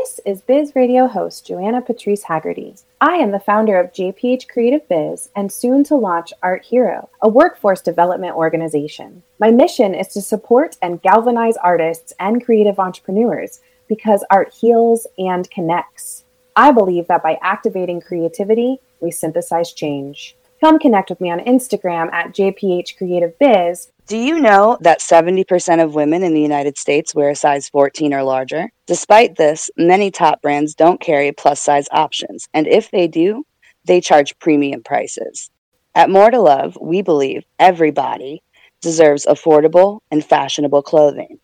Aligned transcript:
This 0.00 0.20
is 0.24 0.40
Biz 0.40 0.74
Radio 0.74 1.06
host 1.06 1.46
Joanna 1.46 1.82
Patrice 1.82 2.22
Haggerty. 2.22 2.76
I 3.02 3.16
am 3.16 3.30
the 3.30 3.38
founder 3.38 3.78
of 3.78 3.92
JPH 3.92 4.48
Creative 4.48 4.88
Biz 4.88 5.28
and 5.36 5.52
soon 5.52 5.84
to 5.84 5.96
launch 5.96 6.32
Art 6.42 6.64
Hero, 6.64 7.10
a 7.20 7.28
workforce 7.28 7.82
development 7.82 8.34
organization. 8.34 9.22
My 9.38 9.50
mission 9.50 9.94
is 9.94 10.08
to 10.14 10.22
support 10.22 10.78
and 10.80 11.02
galvanize 11.02 11.58
artists 11.58 12.14
and 12.18 12.42
creative 12.42 12.78
entrepreneurs 12.78 13.60
because 13.86 14.24
art 14.30 14.54
heals 14.54 15.06
and 15.18 15.50
connects. 15.50 16.24
I 16.56 16.72
believe 16.72 17.06
that 17.08 17.22
by 17.22 17.38
activating 17.42 18.00
creativity, 18.00 18.78
we 19.02 19.10
synthesize 19.10 19.74
change. 19.74 20.34
Come 20.58 20.78
connect 20.78 21.10
with 21.10 21.20
me 21.20 21.30
on 21.30 21.40
Instagram 21.40 22.10
at 22.14 22.32
JPH 22.32 22.96
Creative 22.96 23.38
Biz 23.38 23.88
do 24.06 24.16
you 24.16 24.40
know 24.40 24.76
that 24.80 25.00
70% 25.00 25.82
of 25.82 25.94
women 25.94 26.22
in 26.22 26.34
the 26.34 26.40
United 26.40 26.76
States 26.76 27.14
wear 27.14 27.30
a 27.30 27.36
size 27.36 27.68
14 27.68 28.12
or 28.12 28.22
larger? 28.22 28.70
Despite 28.86 29.36
this, 29.36 29.70
many 29.76 30.10
top 30.10 30.42
brands 30.42 30.74
don't 30.74 31.00
carry 31.00 31.32
plus 31.32 31.60
size 31.60 31.86
options, 31.92 32.48
and 32.52 32.66
if 32.66 32.90
they 32.90 33.06
do, 33.06 33.44
they 33.84 34.00
charge 34.00 34.38
premium 34.38 34.82
prices. 34.82 35.50
At 35.94 36.10
More 36.10 36.30
to 36.30 36.40
Love, 36.40 36.76
we 36.80 37.02
believe 37.02 37.44
everybody 37.58 38.42
deserves 38.80 39.24
affordable 39.26 40.00
and 40.10 40.24
fashionable 40.24 40.82
clothing. 40.82 41.38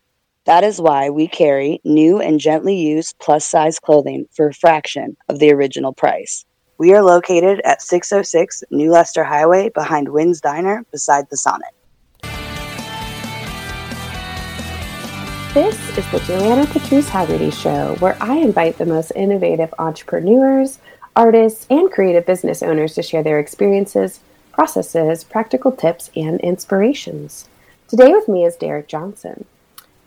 That 0.45 0.65
is 0.65 0.81
why 0.81 1.11
we 1.11 1.29
carry 1.29 1.81
new 1.85 2.21
and 2.21 2.41
gently 2.41 2.77
used 2.77 3.19
plus 3.21 3.45
size 3.45 3.79
clothing 3.79 4.27
for 4.33 4.49
a 4.49 4.55
fraction 4.55 5.17
of 5.29 5.39
the 5.39 5.53
original 5.53 5.93
price. 5.93 6.45
We 6.79 6.95
are 6.95 7.03
located 7.03 7.61
at 7.65 7.83
606 7.83 8.65
New 8.71 8.91
Leicester 8.91 9.25
Highway 9.25 9.69
behind 9.69 10.09
Wynn's 10.09 10.41
Diner 10.41 10.85
beside 10.91 11.29
the 11.31 11.37
Sonnet. 11.37 11.75
This 15.55 15.97
is 15.97 16.11
the 16.13 16.21
Joanna 16.21 16.67
Patrice 16.67 17.09
Haggerty 17.09 17.51
Show, 17.51 17.97
where 18.01 18.19
I 18.21 18.37
invite 18.37 18.77
the 18.77 18.85
most 18.85 19.13
innovative 19.17 19.73
entrepreneurs, 19.79 20.79
artists, 21.17 21.67
and 21.71 21.91
creative 21.91 22.27
business 22.27 22.63
owners 22.63 22.95
to 22.95 23.03
share 23.03 23.23
their 23.23 23.39
experiences, 23.39 24.21
processes, 24.53 25.25
practical 25.25 25.73
tips, 25.73 26.11
and 26.15 26.39
inspirations. 26.43 27.49
Today 27.89 28.13
with 28.13 28.29
me 28.29 28.45
is 28.45 28.57
Derek 28.57 28.89
Johnson. 28.89 29.47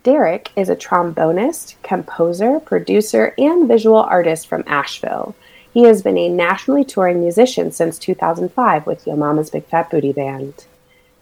Derek 0.04 0.52
is 0.54 0.68
a 0.68 0.76
trombonist, 0.76 1.74
composer, 1.82 2.60
producer, 2.60 3.34
and 3.36 3.66
visual 3.66 3.96
artist 4.00 4.46
from 4.46 4.62
Asheville. 4.68 5.34
He 5.74 5.82
has 5.82 6.02
been 6.02 6.18
a 6.18 6.28
nationally 6.28 6.84
touring 6.84 7.20
musician 7.20 7.72
since 7.72 7.98
2005 7.98 8.86
with 8.86 9.08
Yo 9.08 9.16
Mama's 9.16 9.50
Big 9.50 9.64
Fat 9.64 9.90
Booty 9.90 10.12
Band. 10.12 10.66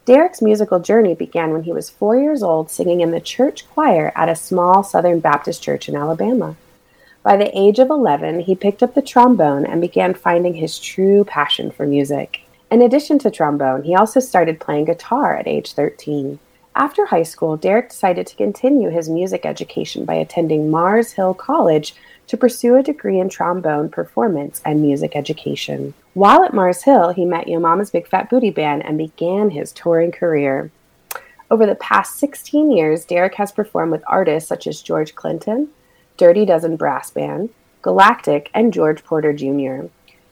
Derek's 0.03 0.41
musical 0.41 0.79
journey 0.79 1.13
began 1.13 1.51
when 1.51 1.61
he 1.61 1.71
was 1.71 1.91
four 1.91 2.19
years 2.19 2.41
old 2.41 2.71
singing 2.71 3.01
in 3.01 3.11
the 3.11 3.21
church 3.21 3.69
choir 3.69 4.11
at 4.15 4.29
a 4.29 4.35
small 4.35 4.83
Southern 4.83 5.19
Baptist 5.19 5.61
church 5.61 5.87
in 5.87 5.95
Alabama. 5.95 6.55
By 7.21 7.37
the 7.37 7.55
age 7.55 7.77
of 7.77 7.91
11, 7.91 8.41
he 8.41 8.55
picked 8.55 8.81
up 8.81 8.95
the 8.95 9.03
trombone 9.03 9.63
and 9.63 9.79
began 9.79 10.15
finding 10.15 10.55
his 10.55 10.79
true 10.79 11.23
passion 11.23 11.69
for 11.69 11.85
music. 11.85 12.41
In 12.71 12.81
addition 12.81 13.19
to 13.19 13.29
trombone, 13.29 13.83
he 13.83 13.93
also 13.93 14.19
started 14.19 14.59
playing 14.59 14.85
guitar 14.85 15.37
at 15.37 15.47
age 15.47 15.73
13. 15.73 16.39
After 16.75 17.05
high 17.05 17.21
school, 17.21 17.55
Derek 17.55 17.89
decided 17.89 18.25
to 18.25 18.35
continue 18.35 18.89
his 18.89 19.07
music 19.07 19.45
education 19.45 20.03
by 20.03 20.15
attending 20.15 20.71
Mars 20.71 21.11
Hill 21.11 21.35
College 21.35 21.93
to 22.27 22.37
pursue 22.37 22.75
a 22.75 22.83
degree 22.83 23.19
in 23.19 23.29
trombone 23.29 23.89
performance 23.89 24.61
and 24.63 24.81
music 24.81 25.15
education. 25.15 25.93
While 26.13 26.43
at 26.43 26.53
Mars 26.53 26.83
Hill, 26.83 27.09
he 27.11 27.25
met 27.25 27.47
Yo 27.47 27.59
Mama's 27.59 27.89
Big 27.89 28.07
Fat 28.07 28.29
Booty 28.29 28.51
Band 28.51 28.85
and 28.85 28.97
began 28.97 29.49
his 29.49 29.71
touring 29.71 30.11
career. 30.11 30.71
Over 31.49 31.65
the 31.65 31.75
past 31.75 32.17
16 32.17 32.71
years, 32.71 33.03
Derek 33.03 33.35
has 33.35 33.51
performed 33.51 33.91
with 33.91 34.03
artists 34.07 34.47
such 34.47 34.67
as 34.67 34.81
George 34.81 35.15
Clinton, 35.15 35.69
Dirty 36.15 36.45
Dozen 36.45 36.77
Brass 36.77 37.11
Band, 37.11 37.49
Galactic, 37.81 38.49
and 38.53 38.71
George 38.71 39.03
Porter 39.03 39.33
Jr. 39.33 39.87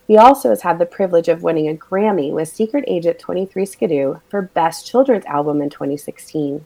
He 0.08 0.18
also 0.18 0.50
has 0.50 0.62
had 0.62 0.80
the 0.80 0.86
privilege 0.86 1.28
of 1.28 1.44
winning 1.44 1.68
a 1.70 1.76
Grammy 1.76 2.32
with 2.32 2.48
Secret 2.48 2.84
Agent 2.88 3.20
23 3.20 3.66
Skidoo 3.66 4.16
for 4.28 4.42
Best 4.42 4.88
Children's 4.88 5.26
Album 5.26 5.62
in 5.62 5.70
2016. 5.70 6.66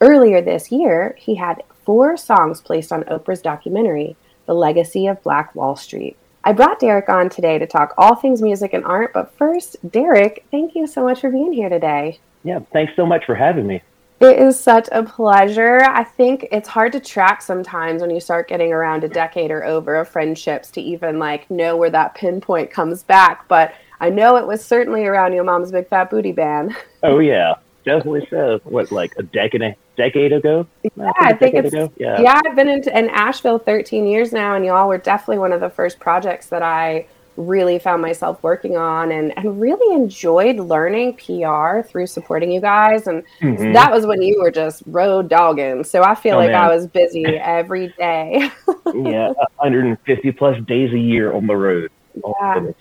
Earlier 0.00 0.40
this 0.40 0.70
year, 0.70 1.16
he 1.18 1.34
had 1.34 1.64
four 1.84 2.16
songs 2.16 2.60
placed 2.60 2.92
on 2.92 3.02
Oprah's 3.04 3.42
documentary, 3.42 4.16
the 4.48 4.54
Legacy 4.54 5.06
of 5.06 5.22
Black 5.22 5.54
Wall 5.54 5.76
Street. 5.76 6.16
I 6.42 6.52
brought 6.52 6.80
Derek 6.80 7.10
on 7.10 7.28
today 7.28 7.58
to 7.58 7.66
talk 7.66 7.92
all 7.98 8.14
things 8.14 8.40
music 8.40 8.72
and 8.72 8.82
art, 8.84 9.12
but 9.12 9.36
first, 9.36 9.76
Derek, 9.90 10.46
thank 10.50 10.74
you 10.74 10.86
so 10.86 11.04
much 11.04 11.20
for 11.20 11.30
being 11.30 11.52
here 11.52 11.68
today. 11.68 12.18
Yeah, 12.42 12.60
thanks 12.72 12.94
so 12.96 13.04
much 13.04 13.26
for 13.26 13.34
having 13.34 13.66
me. 13.66 13.82
It 14.20 14.38
is 14.38 14.58
such 14.58 14.88
a 14.90 15.02
pleasure. 15.02 15.82
I 15.82 16.02
think 16.02 16.48
it's 16.50 16.68
hard 16.68 16.92
to 16.92 17.00
track 17.00 17.42
sometimes 17.42 18.00
when 18.00 18.10
you 18.10 18.20
start 18.20 18.48
getting 18.48 18.72
around 18.72 19.04
a 19.04 19.08
decade 19.08 19.50
or 19.50 19.64
over 19.64 19.96
of 19.96 20.08
friendships 20.08 20.70
to 20.72 20.80
even 20.80 21.18
like 21.18 21.48
know 21.50 21.76
where 21.76 21.90
that 21.90 22.14
pinpoint 22.14 22.70
comes 22.70 23.02
back. 23.02 23.46
But 23.48 23.74
I 24.00 24.08
know 24.08 24.36
it 24.36 24.46
was 24.46 24.64
certainly 24.64 25.04
around 25.04 25.34
Yo 25.34 25.44
Mama's 25.44 25.70
Big 25.70 25.88
Fat 25.88 26.10
Booty 26.10 26.32
Band. 26.32 26.74
Oh 27.04 27.20
yeah, 27.20 27.54
definitely 27.88 28.26
so. 28.30 28.60
What 28.64 28.92
like 28.92 29.14
a 29.16 29.22
decade 29.22 29.74
decade 29.96 30.32
ago? 30.32 30.66
Yeah, 30.82 31.10
I 31.20 31.32
think, 31.32 31.56
I 31.56 31.62
think 31.62 31.74
it's 31.74 31.92
yeah. 31.98 32.20
yeah. 32.20 32.40
I've 32.46 32.56
been 32.56 32.68
in, 32.68 32.88
in 32.90 33.08
Asheville 33.10 33.58
13 33.58 34.06
years 34.06 34.32
now, 34.32 34.54
and 34.54 34.64
y'all 34.64 34.88
were 34.88 34.98
definitely 34.98 35.38
one 35.38 35.52
of 35.52 35.60
the 35.60 35.70
first 35.70 35.98
projects 35.98 36.46
that 36.46 36.62
I 36.62 37.06
really 37.38 37.78
found 37.78 38.02
myself 38.02 38.42
working 38.42 38.76
on 38.76 39.12
and, 39.12 39.32
and 39.38 39.60
really 39.60 39.94
enjoyed 39.94 40.56
learning 40.56 41.14
PR 41.14 41.82
through 41.82 42.06
supporting 42.06 42.50
you 42.50 42.60
guys. 42.60 43.06
And 43.06 43.22
mm-hmm. 43.40 43.72
that 43.72 43.92
was 43.92 44.06
when 44.06 44.20
you 44.20 44.40
were 44.42 44.50
just 44.50 44.82
road 44.86 45.28
dogging. 45.28 45.84
So 45.84 46.02
I 46.02 46.16
feel 46.16 46.34
oh, 46.34 46.38
like 46.38 46.50
man. 46.50 46.64
I 46.64 46.74
was 46.74 46.88
busy 46.88 47.24
every 47.26 47.94
day. 47.96 48.50
yeah, 48.92 49.32
150 49.56 50.32
plus 50.32 50.60
days 50.64 50.92
a 50.92 50.98
year 50.98 51.32
on 51.32 51.46
the 51.46 51.56
road. 51.56 51.90
Yeah. 52.14 52.72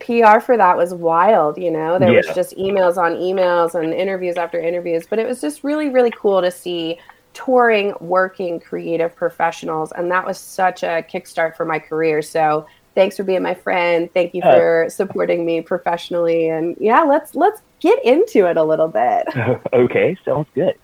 PR 0.00 0.40
for 0.40 0.56
that 0.56 0.76
was 0.76 0.94
wild, 0.94 1.58
you 1.58 1.70
know. 1.70 1.98
There 1.98 2.10
yeah. 2.10 2.16
was 2.16 2.34
just 2.34 2.56
emails 2.56 2.96
on 2.96 3.12
emails 3.12 3.74
and 3.74 3.92
interviews 3.92 4.36
after 4.36 4.60
interviews, 4.60 5.06
but 5.08 5.18
it 5.18 5.26
was 5.26 5.40
just 5.40 5.64
really 5.64 5.88
really 5.88 6.10
cool 6.10 6.40
to 6.40 6.50
see 6.50 6.98
touring 7.34 7.92
working 8.00 8.58
creative 8.58 9.14
professionals 9.14 9.92
and 9.92 10.10
that 10.10 10.26
was 10.26 10.38
such 10.38 10.82
a 10.82 11.04
kickstart 11.10 11.56
for 11.56 11.64
my 11.64 11.78
career. 11.78 12.22
So, 12.22 12.66
thanks 12.94 13.16
for 13.16 13.24
being 13.24 13.42
my 13.42 13.54
friend. 13.54 14.08
Thank 14.14 14.34
you 14.34 14.42
uh, 14.42 14.54
for 14.54 14.86
supporting 14.88 15.44
me 15.44 15.60
professionally 15.60 16.48
and 16.48 16.76
yeah, 16.80 17.02
let's 17.02 17.34
let's 17.34 17.62
get 17.80 18.02
into 18.04 18.48
it 18.48 18.56
a 18.56 18.64
little 18.64 18.88
bit. 18.88 19.26
okay, 19.72 20.16
sounds 20.24 20.48
good. 20.54 20.76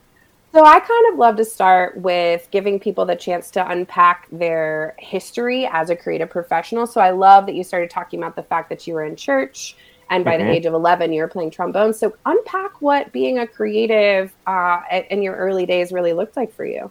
So 0.53 0.67
I 0.67 0.81
kind 0.81 1.13
of 1.13 1.19
love 1.19 1.37
to 1.37 1.47
start 1.47 1.97
with 1.97 2.47
giving 2.51 2.79
people 2.79 3.07
the 3.07 3.17
chance 3.17 3.51
to 3.53 3.67
unpack 3.71 4.29
their 4.31 4.95
history 4.99 5.67
as 5.67 5.89
a 5.89 5.97
creative 5.97 6.29
professional. 6.29 6.87
So 6.87 7.01
I 7.01 7.11
love 7.11 7.47
that 7.47 7.55
you 7.55 7.65
started 7.65 7.89
talking 7.89 8.21
about 8.21 8.37
the 8.37 8.43
fact 8.43 8.69
that 8.69 8.87
you 8.87 8.93
were 8.93 9.05
in 9.05 9.17
church 9.17 9.75
and 10.11 10.27
by 10.27 10.37
mm-hmm. 10.37 10.49
the 10.49 10.53
age 10.53 10.67
of 10.67 10.75
11 10.75 11.11
you 11.11 11.23
were 11.23 11.29
playing 11.29 11.53
trombone. 11.53 11.95
So 11.95 12.15
unpack 12.27 12.83
what 12.83 13.13
being 13.13 13.39
a 13.39 13.47
creative 13.47 14.35
uh, 14.47 14.83
in 15.11 15.23
your 15.23 15.37
early 15.37 15.65
days 15.65 15.91
really 15.91 16.13
looked 16.13 16.37
like 16.37 16.55
for 16.55 16.67
you. 16.67 16.91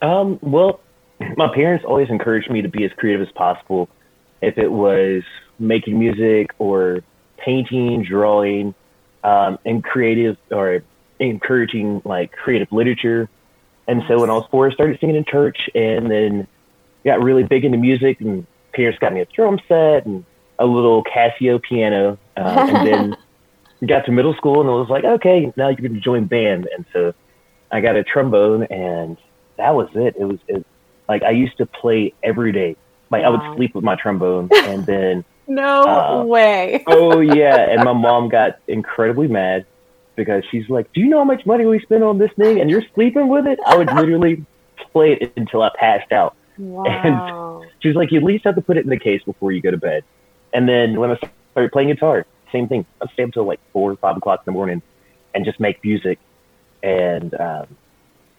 Um, 0.00 0.38
well, 0.40 0.80
my 1.36 1.54
parents 1.54 1.84
always 1.86 2.08
encouraged 2.08 2.50
me 2.50 2.62
to 2.62 2.68
be 2.68 2.84
as 2.84 2.92
creative 2.96 3.20
as 3.20 3.32
possible. 3.34 3.90
If 4.40 4.56
it 4.56 4.72
was 4.72 5.22
making 5.58 5.98
music 5.98 6.50
or 6.58 7.02
painting, 7.36 8.04
drawing, 8.04 8.74
um, 9.22 9.58
and 9.66 9.84
creative 9.84 10.38
or 10.50 10.82
encouraging 11.18 12.02
like 12.04 12.32
creative 12.32 12.70
literature. 12.72 13.28
And 13.88 14.02
so 14.08 14.20
when 14.20 14.30
I 14.30 14.34
was 14.34 14.46
four, 14.50 14.68
I 14.68 14.74
started 14.74 14.98
singing 15.00 15.16
in 15.16 15.24
church 15.24 15.70
and 15.74 16.10
then 16.10 16.46
got 17.04 17.22
really 17.22 17.44
big 17.44 17.64
into 17.64 17.78
music 17.78 18.20
and 18.20 18.46
parents 18.72 18.98
got 18.98 19.12
me 19.12 19.20
a 19.20 19.26
drum 19.26 19.60
set 19.68 20.06
and 20.06 20.24
a 20.58 20.66
little 20.66 21.04
Casio 21.04 21.62
piano. 21.62 22.18
Uh, 22.36 22.68
and 22.68 22.86
then 22.86 23.16
got 23.86 24.04
to 24.06 24.12
middle 24.12 24.34
school 24.34 24.60
and 24.60 24.68
I 24.68 24.72
was 24.72 24.88
like, 24.88 25.04
okay, 25.04 25.52
now 25.56 25.68
you 25.68 25.76
can 25.76 26.00
join 26.02 26.26
band. 26.26 26.68
And 26.74 26.84
so 26.92 27.14
I 27.70 27.80
got 27.80 27.96
a 27.96 28.04
trombone 28.04 28.64
and 28.64 29.16
that 29.56 29.74
was 29.74 29.88
it. 29.94 30.16
It 30.18 30.24
was, 30.24 30.38
it, 30.48 30.66
like 31.08 31.22
I 31.22 31.30
used 31.30 31.58
to 31.58 31.66
play 31.66 32.12
every 32.22 32.52
day. 32.52 32.76
Like 33.10 33.22
wow. 33.22 33.28
I 33.28 33.48
would 33.48 33.56
sleep 33.56 33.74
with 33.74 33.84
my 33.84 33.94
trombone 33.94 34.48
and 34.52 34.84
then. 34.84 35.24
no 35.46 35.82
uh, 35.84 36.24
way. 36.24 36.82
oh 36.88 37.20
yeah. 37.20 37.66
And 37.70 37.84
my 37.84 37.92
mom 37.92 38.28
got 38.28 38.58
incredibly 38.66 39.28
mad 39.28 39.64
because 40.16 40.42
she's 40.50 40.68
like, 40.68 40.92
"Do 40.92 41.00
you 41.00 41.08
know 41.08 41.18
how 41.18 41.24
much 41.24 41.46
money 41.46 41.66
we 41.66 41.78
spend 41.80 42.02
on 42.02 42.18
this 42.18 42.30
thing? 42.32 42.60
And 42.60 42.70
you're 42.70 42.84
sleeping 42.94 43.28
with 43.28 43.46
it?" 43.46 43.58
I 43.66 43.76
would 43.76 43.86
literally 43.94 44.44
play 44.92 45.12
it 45.12 45.32
until 45.36 45.62
I 45.62 45.70
passed 45.78 46.12
out. 46.12 46.34
Wow. 46.58 47.62
And 47.62 47.70
she's 47.80 47.94
like, 47.94 48.10
"You 48.10 48.18
at 48.18 48.24
least 48.24 48.44
have 48.44 48.56
to 48.56 48.62
put 48.62 48.76
it 48.76 48.84
in 48.84 48.90
the 48.90 48.98
case 48.98 49.22
before 49.22 49.52
you 49.52 49.60
go 49.60 49.70
to 49.70 49.76
bed." 49.76 50.04
And 50.52 50.68
then 50.68 50.98
when 50.98 51.10
I 51.10 51.18
started 51.52 51.72
playing 51.72 51.88
guitar, 51.88 52.26
same 52.50 52.68
thing. 52.68 52.86
I'd 53.00 53.10
stay 53.12 53.22
up 53.22 53.28
until 53.28 53.44
like 53.44 53.60
four 53.72 53.92
or 53.92 53.96
five 53.96 54.16
o'clock 54.16 54.40
in 54.40 54.44
the 54.46 54.52
morning 54.52 54.82
and 55.34 55.44
just 55.44 55.60
make 55.60 55.82
music. 55.84 56.18
And 56.82 57.38
um, 57.38 57.66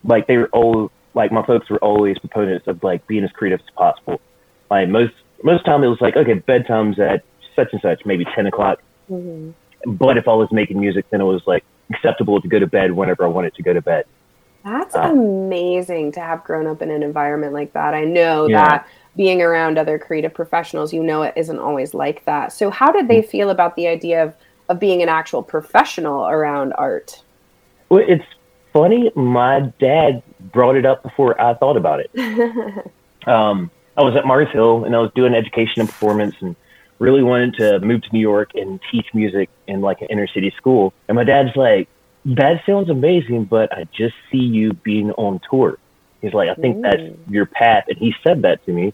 like 0.04 0.28
they 0.28 0.38
were 0.38 0.50
all 0.50 0.92
like 1.14 1.32
my 1.32 1.46
folks 1.46 1.70
were 1.70 1.80
always 1.80 2.18
proponents 2.20 2.68
of 2.68 2.84
like 2.84 3.06
being 3.08 3.24
as 3.24 3.32
creative 3.32 3.60
as 3.60 3.74
possible. 3.76 4.20
Like 4.70 4.90
most 4.90 5.14
most 5.44 5.66
time 5.66 5.84
it 5.84 5.88
was 5.88 6.02
like, 6.02 6.16
okay, 6.16 6.34
bedtime's 6.34 7.00
at 7.00 7.24
such 7.56 7.70
and 7.72 7.82
such, 7.82 8.06
maybe 8.06 8.26
ten 8.36 8.48
o'clock. 8.48 8.80
Mm-hmm 9.10 9.52
but 9.86 10.18
if 10.18 10.28
I 10.28 10.34
was 10.34 10.52
making 10.52 10.80
music, 10.80 11.06
then 11.10 11.22
it 11.22 11.26
was 11.26 11.42
like 11.46 11.64
acceptable 11.90 12.42
to 12.42 12.48
go 12.48 12.60
to 12.60 12.68
bed 12.68 12.92
whenever 12.92 13.24
I 13.24 13.28
wanted 13.28 13.56
to 13.56 13.64
go 13.64 13.74
to 13.74 13.82
bed. 13.82 14.06
That's 14.64 14.96
uh, 14.96 15.02
amazing 15.02 16.12
to 16.14 16.20
have 16.20 16.44
grown 16.44 16.68
up 16.68 16.82
in 16.82 16.92
an 16.92 17.04
environment 17.04 17.54
like 17.54 17.74
that. 17.74 17.94
I 17.94 18.04
know 18.04 18.48
yeah. 18.48 18.68
that 18.68 18.88
being 19.16 19.42
around 19.42 19.78
other 19.78 19.98
creative 19.98 20.34
professionals, 20.34 20.94
you 20.94 21.04
know 21.04 21.24
it 21.24 21.34
isn't 21.38 21.60
always 21.60 21.94
like 21.94 22.26
that. 22.26 22.52
So 22.52 22.70
how 22.70 22.92
did 22.92 23.08
they 23.08 23.22
feel 23.22 23.50
about 23.50 23.76
the 23.76 23.88
idea 23.88 24.24
of 24.24 24.36
of 24.70 24.80
being 24.80 25.02
an 25.02 25.10
actual 25.10 25.42
professional 25.42 26.28
around 26.28 26.74
art? 26.74 27.24
Well, 27.90 28.04
it's 28.06 28.26
funny. 28.74 29.12
My 29.16 29.72
dad 29.80 30.22
brought 30.52 30.76
it 30.76 30.86
up 30.86 31.04
before 31.04 31.40
I 31.40 31.54
thought 31.54 31.78
about 31.78 32.02
it. 32.02 32.12
um, 33.28 33.72
I 33.96 34.04
was 34.04 34.16
at 34.16 34.26
Mars 34.26 34.50
Hill 34.52 34.84
and 34.86 34.96
I 34.96 35.00
was 35.00 35.12
doing 35.16 35.34
education 35.34 35.80
and 35.82 35.90
performance 35.90 36.36
and 36.42 36.56
really 37.00 37.24
wanted 37.24 37.56
to 37.56 37.80
move 37.80 38.02
to 38.04 38.10
New 38.12 38.20
York 38.20 38.52
and 38.56 38.80
teach 38.92 39.08
music 39.14 39.50
in 39.68 39.82
like 39.82 40.02
an 40.02 40.08
inner 40.10 40.28
city 40.28 40.54
school. 40.58 40.94
And 41.08 41.16
my 41.16 41.24
dad's 41.24 41.56
like, 41.56 41.88
that 42.26 42.62
sounds 42.66 42.90
amazing, 42.90 43.46
but 43.46 43.72
I 43.72 43.86
just 43.96 44.16
see 44.32 44.40
you 44.40 44.74
being 44.74 45.12
on 45.12 45.40
tour. 45.50 45.78
He's 46.22 46.34
like, 46.34 46.50
I 46.50 46.56
think 46.56 46.78
Ooh. 46.78 46.82
that's 46.82 47.02
your 47.30 47.46
path. 47.46 47.86
And 47.88 47.98
he 47.98 48.14
said 48.26 48.42
that 48.42 48.66
to 48.66 48.74
me. 48.74 48.94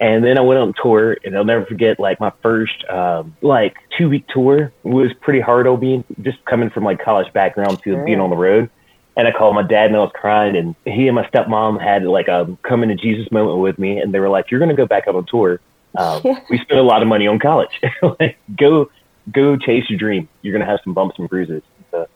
And 0.00 0.24
then 0.24 0.36
I 0.36 0.40
went 0.40 0.58
on 0.58 0.74
tour, 0.82 1.16
and 1.24 1.36
I'll 1.36 1.44
never 1.44 1.64
forget 1.64 2.00
like 2.00 2.18
my 2.18 2.32
first 2.42 2.84
um, 2.90 3.36
like 3.40 3.76
two 3.96 4.08
week 4.08 4.26
tour 4.34 4.72
was 4.82 5.12
pretty 5.20 5.40
hard 5.40 5.68
on 5.68 5.78
me, 5.78 6.02
just 6.22 6.44
coming 6.44 6.70
from 6.70 6.82
like 6.82 7.00
college 7.00 7.32
background 7.32 7.78
to 7.84 7.92
sure. 7.92 8.04
being 8.04 8.18
on 8.18 8.28
the 8.28 8.36
road. 8.36 8.68
And 9.16 9.28
I 9.28 9.30
called 9.30 9.54
my 9.54 9.62
dad, 9.62 9.86
and 9.86 9.96
I 9.96 10.00
was 10.00 10.10
crying, 10.12 10.56
and 10.56 10.74
he 10.84 11.06
and 11.06 11.14
my 11.14 11.24
stepmom 11.28 11.80
had 11.80 12.02
like 12.02 12.26
a 12.26 12.56
come 12.62 12.82
into 12.82 12.96
Jesus 12.96 13.30
moment 13.30 13.58
with 13.58 13.78
me, 13.78 13.98
and 13.98 14.12
they 14.12 14.18
were 14.18 14.28
like, 14.28 14.50
"You're 14.50 14.58
gonna 14.58 14.74
go 14.74 14.86
back 14.86 15.06
up 15.06 15.14
on 15.14 15.24
tour." 15.26 15.60
Um, 15.96 16.20
yeah. 16.24 16.40
We 16.50 16.58
spent 16.58 16.80
a 16.80 16.82
lot 16.82 17.02
of 17.02 17.08
money 17.08 17.26
on 17.26 17.38
college. 17.38 17.80
like, 18.20 18.38
go 18.58 18.90
go 19.30 19.56
chase 19.56 19.88
your 19.88 19.98
dream. 19.98 20.28
You're 20.42 20.52
gonna 20.52 20.70
have 20.70 20.80
some 20.84 20.94
bumps 20.94 21.18
and 21.18 21.28
bruises. 21.28 21.62
So 21.90 22.08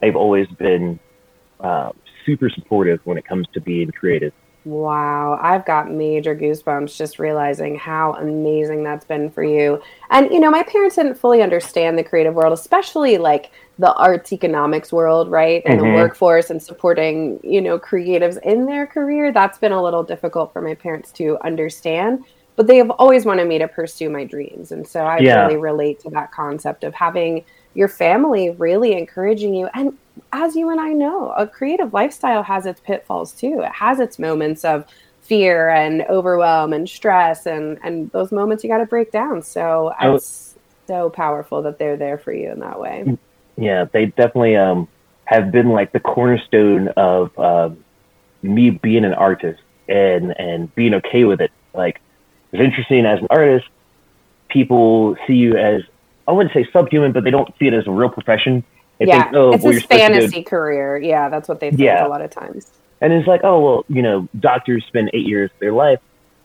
they've 0.00 0.16
always 0.16 0.48
been 0.48 0.98
uh, 1.60 1.92
super 2.26 2.50
supportive 2.50 3.00
when 3.04 3.18
it 3.18 3.24
comes 3.24 3.46
to 3.54 3.60
being 3.60 3.90
creative. 3.92 4.32
Wow, 4.64 5.38
I've 5.40 5.64
got 5.64 5.90
major 5.90 6.36
goosebumps 6.36 6.94
just 6.94 7.18
realizing 7.18 7.76
how 7.76 8.12
amazing 8.14 8.84
that's 8.84 9.06
been 9.06 9.30
for 9.30 9.42
you. 9.42 9.80
And 10.10 10.30
you 10.30 10.38
know, 10.38 10.50
my 10.50 10.62
parents 10.62 10.96
didn't 10.96 11.14
fully 11.14 11.40
understand 11.40 11.96
the 11.96 12.04
creative 12.04 12.34
world, 12.34 12.52
especially 12.52 13.16
like 13.16 13.52
the 13.78 13.94
arts 13.94 14.34
economics 14.34 14.92
world, 14.92 15.30
right? 15.30 15.62
And 15.64 15.80
mm-hmm. 15.80 15.92
the 15.92 15.94
workforce 15.94 16.50
and 16.50 16.62
supporting, 16.62 17.40
you 17.42 17.62
know, 17.62 17.78
creatives 17.78 18.38
in 18.42 18.66
their 18.66 18.86
career. 18.86 19.32
That's 19.32 19.56
been 19.56 19.72
a 19.72 19.82
little 19.82 20.02
difficult 20.02 20.52
for 20.52 20.60
my 20.60 20.74
parents 20.74 21.10
to 21.12 21.38
understand, 21.42 22.24
but 22.60 22.66
they 22.66 22.76
have 22.76 22.90
always 22.90 23.24
wanted 23.24 23.48
me 23.48 23.56
to 23.58 23.66
pursue 23.66 24.10
my 24.10 24.22
dreams. 24.22 24.70
And 24.70 24.86
so 24.86 25.00
I 25.00 25.20
yeah. 25.20 25.46
really 25.46 25.56
relate 25.56 25.98
to 26.00 26.10
that 26.10 26.30
concept 26.30 26.84
of 26.84 26.92
having 26.92 27.42
your 27.72 27.88
family 27.88 28.50
really 28.50 28.92
encouraging 28.92 29.54
you 29.54 29.66
and 29.72 29.96
as 30.34 30.54
you 30.54 30.68
and 30.68 30.78
I 30.78 30.92
know, 30.92 31.30
a 31.30 31.46
creative 31.46 31.94
lifestyle 31.94 32.42
has 32.42 32.66
its 32.66 32.78
pitfalls 32.78 33.32
too. 33.32 33.62
It 33.62 33.72
has 33.72 33.98
its 33.98 34.18
moments 34.18 34.62
of 34.66 34.84
fear 35.22 35.70
and 35.70 36.02
overwhelm 36.10 36.74
and 36.74 36.86
stress 36.86 37.46
and 37.46 37.78
and 37.82 38.12
those 38.12 38.30
moments 38.30 38.62
you 38.62 38.68
got 38.68 38.76
to 38.76 38.84
break 38.84 39.10
down. 39.10 39.40
So 39.40 39.94
it's 39.98 40.58
so 40.86 41.08
powerful 41.08 41.62
that 41.62 41.78
they're 41.78 41.96
there 41.96 42.18
for 42.18 42.34
you 42.34 42.52
in 42.52 42.60
that 42.60 42.78
way. 42.78 43.16
Yeah, 43.56 43.86
they 43.86 44.04
definitely 44.04 44.56
um, 44.56 44.86
have 45.24 45.50
been 45.50 45.70
like 45.70 45.92
the 45.92 46.00
cornerstone 46.00 46.88
of 46.88 47.38
uh, 47.38 47.70
me 48.42 48.68
being 48.68 49.06
an 49.06 49.14
artist 49.14 49.62
and 49.88 50.38
and 50.38 50.74
being 50.74 50.92
okay 50.92 51.24
with 51.24 51.40
it. 51.40 51.52
Like 51.72 52.02
it's 52.52 52.62
interesting 52.62 53.06
as 53.06 53.20
an 53.20 53.26
artist, 53.30 53.66
people 54.48 55.16
see 55.26 55.34
you 55.34 55.56
as 55.56 55.82
I 56.26 56.32
wouldn't 56.32 56.54
say 56.54 56.68
subhuman, 56.72 57.12
but 57.12 57.24
they 57.24 57.30
don't 57.30 57.52
see 57.58 57.66
it 57.66 57.74
as 57.74 57.86
a 57.86 57.90
real 57.90 58.10
profession 58.10 58.64
yeah, 59.08 59.22
think, 59.24 59.34
oh, 59.34 59.52
it's 59.52 59.64
well, 59.64 59.72
his 59.72 59.84
fantasy 59.84 60.42
career. 60.42 60.98
Yeah, 60.98 61.28
that's 61.28 61.48
what 61.48 61.60
they 61.60 61.70
think 61.70 61.80
yeah. 61.80 62.06
a 62.06 62.08
lot 62.08 62.20
of 62.20 62.30
times. 62.30 62.70
And 63.00 63.12
it's 63.12 63.26
like, 63.26 63.40
oh 63.44 63.60
well, 63.60 63.84
you 63.88 64.02
know, 64.02 64.28
doctors 64.38 64.84
spend 64.86 65.10
eight 65.14 65.26
years 65.26 65.50
of 65.52 65.58
their 65.58 65.72
life 65.72 66.00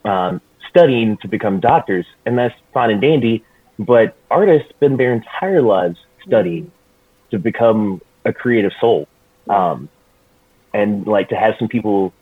um, 0.05 0.39
studying 0.69 1.17
to 1.17 1.27
become 1.27 1.59
doctors, 1.59 2.05
and 2.25 2.37
that's 2.37 2.55
fine 2.73 2.91
and 2.91 3.01
dandy. 3.01 3.43
But 3.77 4.15
artists 4.31 4.69
spend 4.69 4.97
their 4.97 5.11
entire 5.11 5.61
lives 5.61 5.97
studying 6.25 6.65
mm-hmm. 6.65 7.29
to 7.31 7.39
become 7.39 8.01
a 8.23 8.31
creative 8.31 8.71
soul, 8.79 9.07
um, 9.49 9.89
and 10.73 11.05
like 11.05 11.29
to 11.29 11.35
have 11.35 11.55
some 11.59 11.67
people, 11.67 12.13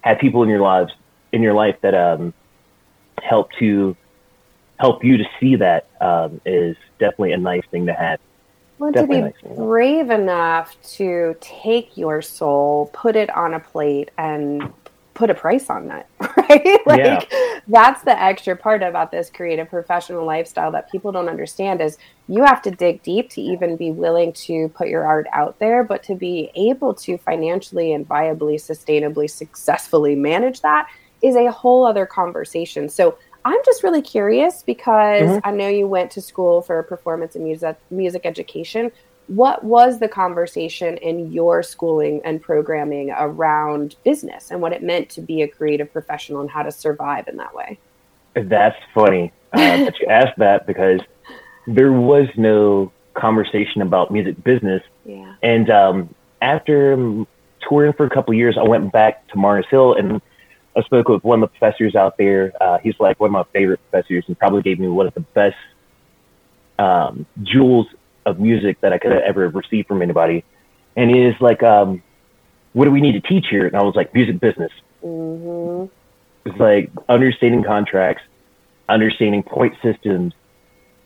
have 0.00 0.18
people 0.18 0.42
in 0.42 0.48
your 0.48 0.62
lives 0.62 0.92
in 1.32 1.42
your 1.42 1.52
life 1.52 1.76
that 1.82 1.94
um, 1.94 2.32
help 3.22 3.50
to 3.58 3.96
help 4.78 5.04
you 5.04 5.16
to 5.16 5.24
see 5.40 5.56
that 5.56 5.88
um, 6.00 6.40
is 6.44 6.76
definitely 6.98 7.32
a 7.32 7.38
nice 7.38 7.64
thing 7.70 7.86
to 7.86 7.94
have. 7.94 8.20
Well, 8.78 8.92
to 8.92 9.06
be 9.06 9.22
brave 9.54 10.10
enough 10.10 10.76
to 10.94 11.36
take 11.40 11.96
your 11.96 12.20
soul, 12.20 12.90
put 12.92 13.14
it 13.14 13.30
on 13.30 13.54
a 13.54 13.60
plate, 13.60 14.10
and 14.18 14.72
put 15.14 15.30
a 15.30 15.34
price 15.34 15.70
on 15.70 15.86
that, 15.86 16.08
right? 16.36 16.80
like 16.86 16.98
yeah. 16.98 17.60
that's 17.68 18.02
the 18.02 18.20
extra 18.20 18.56
part 18.56 18.82
about 18.82 19.12
this 19.12 19.30
creative 19.30 19.70
professional 19.70 20.24
lifestyle 20.24 20.72
that 20.72 20.90
people 20.90 21.12
don't 21.12 21.28
understand 21.28 21.80
is 21.80 21.98
you 22.26 22.44
have 22.44 22.60
to 22.62 22.70
dig 22.70 23.02
deep 23.02 23.30
to 23.30 23.40
even 23.40 23.76
be 23.76 23.92
willing 23.92 24.32
to 24.32 24.68
put 24.70 24.88
your 24.88 25.06
art 25.06 25.26
out 25.32 25.58
there, 25.60 25.84
but 25.84 26.02
to 26.02 26.16
be 26.16 26.50
able 26.56 26.92
to 26.94 27.16
financially 27.16 27.92
and 27.92 28.08
viably, 28.08 28.56
sustainably, 28.56 29.30
successfully 29.30 30.16
manage 30.16 30.60
that 30.62 30.88
is 31.24 31.36
a 31.36 31.50
whole 31.50 31.86
other 31.86 32.06
conversation. 32.06 32.88
So 32.88 33.16
I'm 33.44 33.58
just 33.64 33.82
really 33.82 34.02
curious 34.02 34.62
because 34.62 35.22
mm-hmm. 35.22 35.38
I 35.44 35.50
know 35.50 35.68
you 35.68 35.86
went 35.86 36.10
to 36.12 36.20
school 36.20 36.62
for 36.62 36.82
performance 36.82 37.34
and 37.34 37.44
music 37.44 37.76
music 37.90 38.22
education. 38.24 38.92
What 39.26 39.64
was 39.64 40.00
the 40.00 40.08
conversation 40.08 40.98
in 40.98 41.32
your 41.32 41.62
schooling 41.62 42.20
and 42.24 42.42
programming 42.42 43.10
around 43.10 43.96
business 44.04 44.50
and 44.50 44.60
what 44.60 44.72
it 44.72 44.82
meant 44.82 45.08
to 45.10 45.22
be 45.22 45.40
a 45.40 45.48
creative 45.48 45.90
professional 45.92 46.42
and 46.42 46.50
how 46.50 46.62
to 46.62 46.70
survive 46.70 47.26
in 47.26 47.38
that 47.38 47.54
way? 47.54 47.78
That's 48.34 48.76
funny 48.94 49.32
uh, 49.52 49.58
that 49.84 49.98
you 49.98 50.08
asked 50.08 50.38
that 50.38 50.66
because 50.66 51.00
there 51.66 51.92
was 51.92 52.28
no 52.36 52.92
conversation 53.14 53.80
about 53.80 54.10
music 54.10 54.42
business. 54.44 54.82
Yeah. 55.06 55.34
And 55.42 55.70
um, 55.70 56.14
after 56.42 57.24
touring 57.66 57.92
for 57.94 58.04
a 58.04 58.10
couple 58.10 58.34
years, 58.34 58.56
I 58.58 58.68
went 58.68 58.92
back 58.92 59.26
to 59.28 59.38
Mars 59.38 59.64
Hill 59.70 59.94
and 59.94 60.20
I 60.76 60.82
spoke 60.82 61.08
with 61.08 61.22
one 61.22 61.42
of 61.42 61.50
the 61.50 61.58
professors 61.58 61.94
out 61.94 62.16
there. 62.16 62.52
Uh, 62.60 62.78
he's 62.78 62.94
like 62.98 63.20
one 63.20 63.28
of 63.28 63.32
my 63.32 63.44
favorite 63.52 63.80
professors 63.90 64.24
and 64.26 64.38
probably 64.38 64.62
gave 64.62 64.78
me 64.78 64.88
one 64.88 65.06
of 65.06 65.14
the 65.14 65.20
best 65.20 65.56
um, 66.78 67.26
jewels 67.42 67.86
of 68.26 68.40
music 68.40 68.80
that 68.80 68.92
I 68.92 68.98
could 68.98 69.12
have 69.12 69.22
ever 69.22 69.48
received 69.48 69.88
from 69.88 70.02
anybody. 70.02 70.44
And 70.96 71.10
he 71.10 71.22
is 71.22 71.34
like, 71.40 71.62
um, 71.62 72.02
what 72.72 72.86
do 72.86 72.90
we 72.90 73.00
need 73.00 73.12
to 73.12 73.20
teach 73.20 73.46
here? 73.48 73.66
And 73.66 73.76
I 73.76 73.82
was 73.82 73.94
like, 73.94 74.14
music 74.14 74.40
business. 74.40 74.72
Mm-hmm. 75.04 75.86
It's 76.48 76.58
like 76.58 76.90
understanding 77.08 77.64
contracts, 77.64 78.22
understanding 78.88 79.42
point 79.42 79.74
systems, 79.82 80.34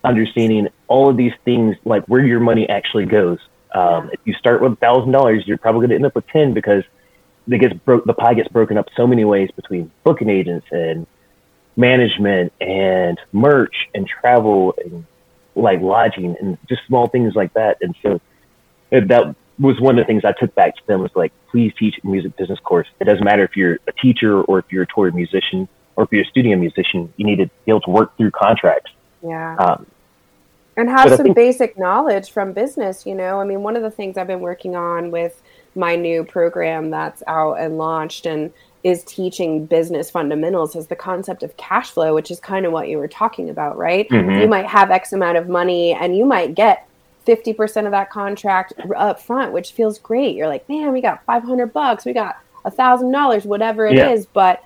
understanding 0.03 0.69
all 0.87 1.09
of 1.09 1.17
these 1.17 1.33
things, 1.45 1.75
like 1.85 2.05
where 2.05 2.25
your 2.25 2.39
money 2.39 2.67
actually 2.67 3.05
goes. 3.05 3.39
Um, 3.73 4.09
if 4.11 4.19
you 4.25 4.33
start 4.33 4.61
with 4.61 4.73
a 4.73 4.75
thousand 4.77 5.11
dollars, 5.11 5.43
you're 5.45 5.57
probably 5.57 5.81
going 5.81 5.89
to 5.91 5.95
end 5.95 6.05
up 6.05 6.15
with 6.15 6.27
10 6.27 6.53
because 6.53 6.83
it 7.49 7.59
gets 7.59 7.73
broke 7.73 8.05
the 8.05 8.13
pie 8.13 8.33
gets 8.33 8.49
broken 8.49 8.77
up 8.77 8.87
so 8.95 9.07
many 9.07 9.25
ways 9.25 9.49
between 9.55 9.91
booking 10.03 10.29
agents 10.29 10.67
and 10.71 11.07
management 11.75 12.53
and 12.59 13.19
merch 13.31 13.87
and 13.95 14.07
travel 14.07 14.75
and 14.83 15.05
like 15.55 15.81
lodging 15.81 16.35
and 16.39 16.57
just 16.67 16.81
small 16.87 17.07
things 17.07 17.35
like 17.35 17.53
that. 17.53 17.77
And 17.81 17.95
so 18.03 18.19
that 18.91 19.35
was 19.59 19.79
one 19.79 19.97
of 19.97 20.03
the 20.03 20.07
things 20.07 20.23
I 20.25 20.33
took 20.33 20.53
back 20.55 20.75
to 20.75 20.87
them 20.87 21.01
was 21.01 21.11
like, 21.15 21.31
please 21.49 21.73
teach 21.77 21.95
a 22.03 22.07
music 22.07 22.35
business 22.37 22.59
course. 22.59 22.87
It 22.99 23.05
doesn't 23.05 23.23
matter 23.23 23.43
if 23.43 23.55
you're 23.55 23.79
a 23.87 23.91
teacher 23.93 24.41
or 24.41 24.59
if 24.59 24.65
you're 24.71 24.83
a 24.83 24.87
tour 24.93 25.11
musician 25.11 25.67
or 25.95 26.03
if 26.03 26.11
you're 26.11 26.23
a 26.23 26.27
studio 26.27 26.57
musician, 26.57 27.13
you 27.17 27.25
need 27.25 27.37
to 27.37 27.47
be 27.47 27.71
able 27.71 27.81
to 27.81 27.91
work 27.91 28.15
through 28.17 28.31
contracts. 28.31 28.91
Yeah. 29.21 29.55
Um, 29.55 29.85
and 30.79 30.89
have 30.89 31.09
some 31.09 31.23
think, 31.23 31.35
basic 31.35 31.77
knowledge 31.77 32.31
from 32.31 32.53
business, 32.53 33.05
you 33.05 33.15
know, 33.15 33.39
I 33.39 33.45
mean, 33.45 33.63
one 33.63 33.75
of 33.75 33.83
the 33.83 33.91
things 33.91 34.17
I've 34.17 34.27
been 34.27 34.41
working 34.41 34.75
on 34.75 35.11
with 35.11 35.41
my 35.75 35.95
new 35.95 36.23
program 36.23 36.89
that's 36.89 37.21
out 37.27 37.59
and 37.59 37.77
launched 37.77 38.25
and 38.25 38.51
is 38.83 39.03
teaching 39.03 39.65
business 39.65 40.09
fundamentals 40.09 40.75
is 40.75 40.87
the 40.87 40.95
concept 40.95 41.43
of 41.43 41.55
cash 41.57 41.91
flow, 41.91 42.15
which 42.15 42.31
is 42.31 42.39
kind 42.39 42.65
of 42.65 42.71
what 42.71 42.87
you 42.87 42.97
were 42.97 43.07
talking 43.07 43.49
about, 43.49 43.77
right? 43.77 44.07
Mm-hmm. 44.09 44.41
You 44.41 44.47
might 44.47 44.65
have 44.65 44.89
X 44.89 45.11
amount 45.11 45.37
of 45.37 45.49
money 45.49 45.93
and 45.93 46.15
you 46.15 46.25
might 46.25 46.55
get 46.55 46.87
50% 47.27 47.85
of 47.85 47.91
that 47.91 48.09
contract 48.09 48.73
up 48.95 49.21
front, 49.21 49.51
which 49.51 49.73
feels 49.73 49.99
great. 49.99 50.35
You're 50.35 50.47
like, 50.47 50.67
man, 50.69 50.93
we 50.93 51.01
got 51.01 51.23
500 51.25 51.73
bucks, 51.73 52.05
we 52.05 52.13
got 52.13 52.37
a 52.65 52.71
thousand 52.71 53.11
dollars, 53.11 53.45
whatever 53.45 53.85
it 53.85 53.95
yeah. 53.95 54.11
is. 54.11 54.25
But 54.25 54.63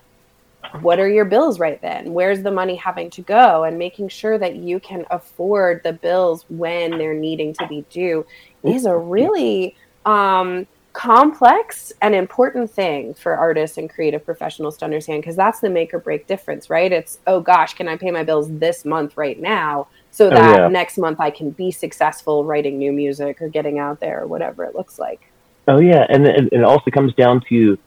what 0.82 1.00
are 1.00 1.10
your 1.10 1.25
bills 1.25 1.60
right 1.60 1.82
then? 1.82 2.13
Where's 2.13 2.41
the 2.41 2.51
money 2.51 2.75
having 2.75 3.10
to 3.12 3.22
go? 3.22 3.63
And 3.63 3.77
making 3.77 4.10
sure 4.10 4.38
that 4.38 4.55
you 4.55 4.79
can 4.79 5.05
afford 5.12 5.82
the 5.84 5.93
bills 5.93 6.46
when 6.50 6.98
they're 6.98 7.13
needing 7.13 7.53
to 7.53 7.67
be 7.67 7.86
due 7.89 8.25
is 8.63 8.86
a 8.86 8.98
really 8.98 9.75
um, 10.05 10.65
complex 10.93 11.91
and 12.01 12.15
important 12.15 12.70
thing 12.70 13.13
for 13.13 13.36
artists 13.36 13.77
and 13.77 13.89
creative 13.89 14.24
professionals 14.24 14.77
to 14.77 14.86
understand 14.86 15.22
because 15.22 15.36
that's 15.36 15.60
the 15.60 15.70
make 15.70 15.93
or 15.93 16.00
break 16.00 16.27
difference, 16.27 16.70
right? 16.70 16.91
It's, 16.91 17.20
oh 17.27 17.39
gosh, 17.39 17.74
can 17.74 17.88
I 17.88 17.98
pay 17.98 18.12
my 18.12 18.24
bills 18.24 18.48
this 18.50 18.86
month 18.86 19.17
right 19.17 19.39
now 19.39 19.88
so 20.12 20.27
oh, 20.27 20.29
that 20.29 20.60
oh, 20.60 20.63
yeah. 20.63 20.67
next 20.70 20.98
month 20.98 21.20
I 21.20 21.32
can 21.32 21.50
be 21.50 21.72
successful 21.72 22.46
writing 22.46 22.77
new 22.77 22.91
music 22.91 23.41
or 23.41 23.50
getting 23.50 23.79
out 23.79 24.00
there 24.00 24.22
or 24.22 24.27
whatever 24.27 24.63
it 24.63 24.75
looks 24.75 25.00
like. 25.00 25.22
Oh, 25.67 25.79
yeah. 25.79 26.05
And 26.10 26.27
it 26.27 26.63
also 26.63 26.91
comes 26.91 27.13
down 27.15 27.41
to, 27.50 27.77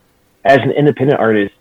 as 0.45 0.59
an 0.59 0.71
independent 0.73 1.21
artist, 1.21 1.54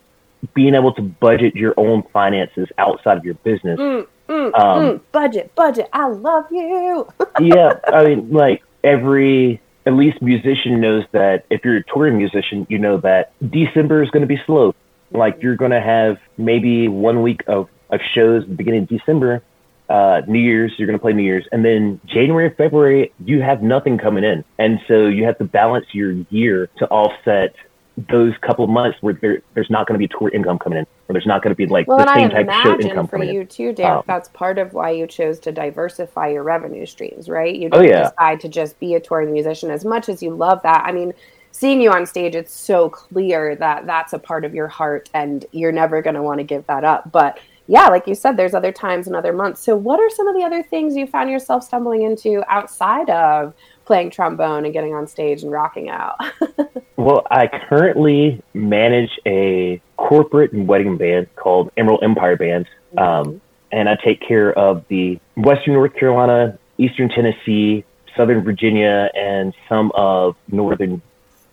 being 0.54 0.76
able 0.76 0.94
to 0.94 1.02
budget 1.02 1.56
your 1.56 1.74
own 1.78 2.04
finances 2.14 2.68
outside 2.78 3.18
of 3.18 3.26
your 3.26 3.36
business. 3.36 3.80
Mm, 3.80 4.08
mm, 4.28 4.60
um, 4.60 4.84
mm, 4.84 5.02
budget, 5.12 5.54
budget. 5.56 5.90
I 5.94 6.08
love 6.08 6.46
you. 6.52 7.08
yeah, 7.40 7.80
I 7.88 8.06
mean, 8.06 8.32
like 8.32 8.64
every 8.84 9.62
at 9.86 9.94
least 9.94 10.22
musician 10.22 10.80
knows 10.80 11.06
that 11.12 11.46
if 11.50 11.64
you're 11.64 11.78
a 11.78 11.84
touring 11.84 12.18
musician, 12.18 12.66
you 12.70 12.80
know 12.80 12.98
that 12.98 13.34
December 13.52 14.04
is 14.04 14.10
going 14.10 14.22
to 14.22 14.28
be 14.28 14.42
slow. 14.46 14.74
Like 15.12 15.42
you're 15.42 15.56
going 15.56 15.72
to 15.72 15.82
have 15.82 16.18
maybe 16.38 16.88
one 16.88 17.22
week 17.22 17.44
of, 17.48 17.70
of 17.90 18.02
shows 18.14 18.44
at 18.44 18.50
the 18.50 18.56
beginning 18.56 18.84
of 18.84 18.90
December, 18.90 19.44
uh, 19.90 20.22
New 20.28 20.40
Year's, 20.40 20.74
you're 20.78 20.88
going 20.88 20.98
to 20.98 21.02
play 21.02 21.14
New 21.14 21.24
Year's. 21.24 21.48
And 21.52 21.64
then 21.64 22.00
January, 22.06 22.54
February, 22.56 23.14
you 23.24 23.42
have 23.42 23.62
nothing 23.62 23.98
coming 23.98 24.24
in. 24.24 24.44
And 24.58 24.82
so 24.88 25.06
you 25.06 25.26
have 25.26 25.38
to 25.38 25.44
balance 25.44 25.86
your 25.94 26.12
year 26.30 26.70
to 26.78 26.88
offset 26.88 27.56
those 27.98 28.34
couple 28.42 28.66
of 28.66 28.70
months 28.70 28.98
where 29.02 29.14
there, 29.14 29.42
there's 29.54 29.70
not 29.70 29.88
going 29.88 30.00
to 30.00 30.08
be 30.08 30.08
tour 30.08 30.30
income 30.30 30.60
coming 30.60 30.80
in, 30.80 30.86
or 31.08 31.14
there's 31.14 31.26
not 31.26 31.42
going 31.42 31.52
to 31.52 31.56
be 31.56 31.66
like 31.66 31.88
well, 31.88 31.98
the 31.98 32.14
same 32.14 32.28
I 32.28 32.44
type 32.44 32.48
of 32.48 32.54
show 32.64 32.88
income 32.88 33.08
for 33.08 33.18
coming 33.18 33.34
you 33.34 33.42
in. 33.42 33.48
too, 33.48 33.74
Derek. 33.74 34.00
Um, 34.00 34.04
that's 34.06 34.30
part 34.30 34.58
of 34.58 34.74
why 34.74 34.92
you 34.92 35.08
chose 35.08 35.40
to 35.40 35.52
diversify 35.52 36.30
your 36.30 36.44
revenue 36.44 36.86
streams, 36.86 37.30
right? 37.30 37.56
You 37.56 37.70
oh, 37.72 37.82
didn't 37.82 37.96
yeah. 37.98 38.10
decide 38.10 38.40
to 38.42 38.50
just 38.50 38.80
be 38.80 38.96
a 38.96 39.00
touring 39.00 39.32
musician 39.32 39.72
as 39.72 39.86
much 39.86 40.10
as 40.10 40.22
you 40.22 40.32
love 40.32 40.62
that. 40.64 40.84
I 40.86 40.92
mean, 40.92 41.14
seeing 41.52 41.80
you 41.80 41.92
on 41.92 42.06
stage, 42.06 42.36
it's 42.36 42.54
so 42.54 42.90
clear 42.90 43.56
that 43.56 43.86
that's 43.86 44.12
a 44.12 44.20
part 44.20 44.44
of 44.44 44.54
your 44.54 44.68
heart, 44.68 45.10
and 45.14 45.46
you're 45.54 45.72
never 45.72 46.02
going 46.02 46.16
to 46.16 46.24
want 46.24 46.40
to 46.40 46.44
give 46.44 46.68
that 46.68 46.84
up. 46.84 47.12
But 47.12 47.40
yeah, 47.68 47.88
like 47.88 48.08
you 48.08 48.16
said, 48.16 48.38
there's 48.38 48.54
other 48.54 48.72
times 48.72 49.08
and 49.08 49.16
other 49.16 49.34
months. 49.34 49.62
So, 49.62 49.76
what 49.76 50.00
are 50.00 50.10
some 50.10 50.28
of 50.28 50.36
the 50.36 50.44
other 50.44 50.62
things 50.62 50.96
you 50.96 51.08
found 51.08 51.30
yourself 51.30 51.64
stumbling 51.64 52.04
into 52.04 52.44
outside 52.48 53.10
of 53.10 53.54
playing 53.86 54.12
trombone 54.12 54.66
and 54.66 54.74
getting 54.74 54.94
on 54.94 55.08
stage 55.08 55.42
and 55.42 55.52
rocking 55.52 55.90
out? 55.90 56.16
well, 56.96 57.26
I 57.32 57.48
currently 57.48 58.42
manage 58.54 59.20
a 59.26 59.82
corporate 59.98 60.52
and 60.52 60.68
wedding 60.68 60.98
band 60.98 61.34
called 61.36 61.72
Emerald 61.76 62.04
Empire 62.04 62.38
Bands. 62.38 62.68
Mm-hmm. 62.96 63.30
Um, 63.30 63.42
and 63.72 63.90
I 63.90 63.96
take 63.96 64.22
care 64.22 64.54
of 64.58 64.86
the 64.88 65.20
Western 65.36 65.74
North 65.74 65.96
Carolina, 65.96 66.58
Eastern 66.78 67.10
Tennessee, 67.10 67.84
Southern 68.16 68.44
Virginia, 68.44 69.10
and 69.16 69.54
some 69.68 69.92
of 69.96 70.36
Northern 70.48 71.02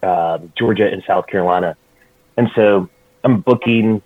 uh, 0.03 0.39
Georgia 0.57 0.87
and 0.87 1.03
South 1.07 1.27
Carolina. 1.27 1.77
And 2.37 2.49
so 2.55 2.89
I'm 3.25 3.41
booking 3.41 4.03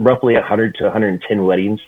roughly 0.00 0.34
100 0.34 0.74
to 0.76 0.84
110 0.84 1.44
weddings 1.44 1.80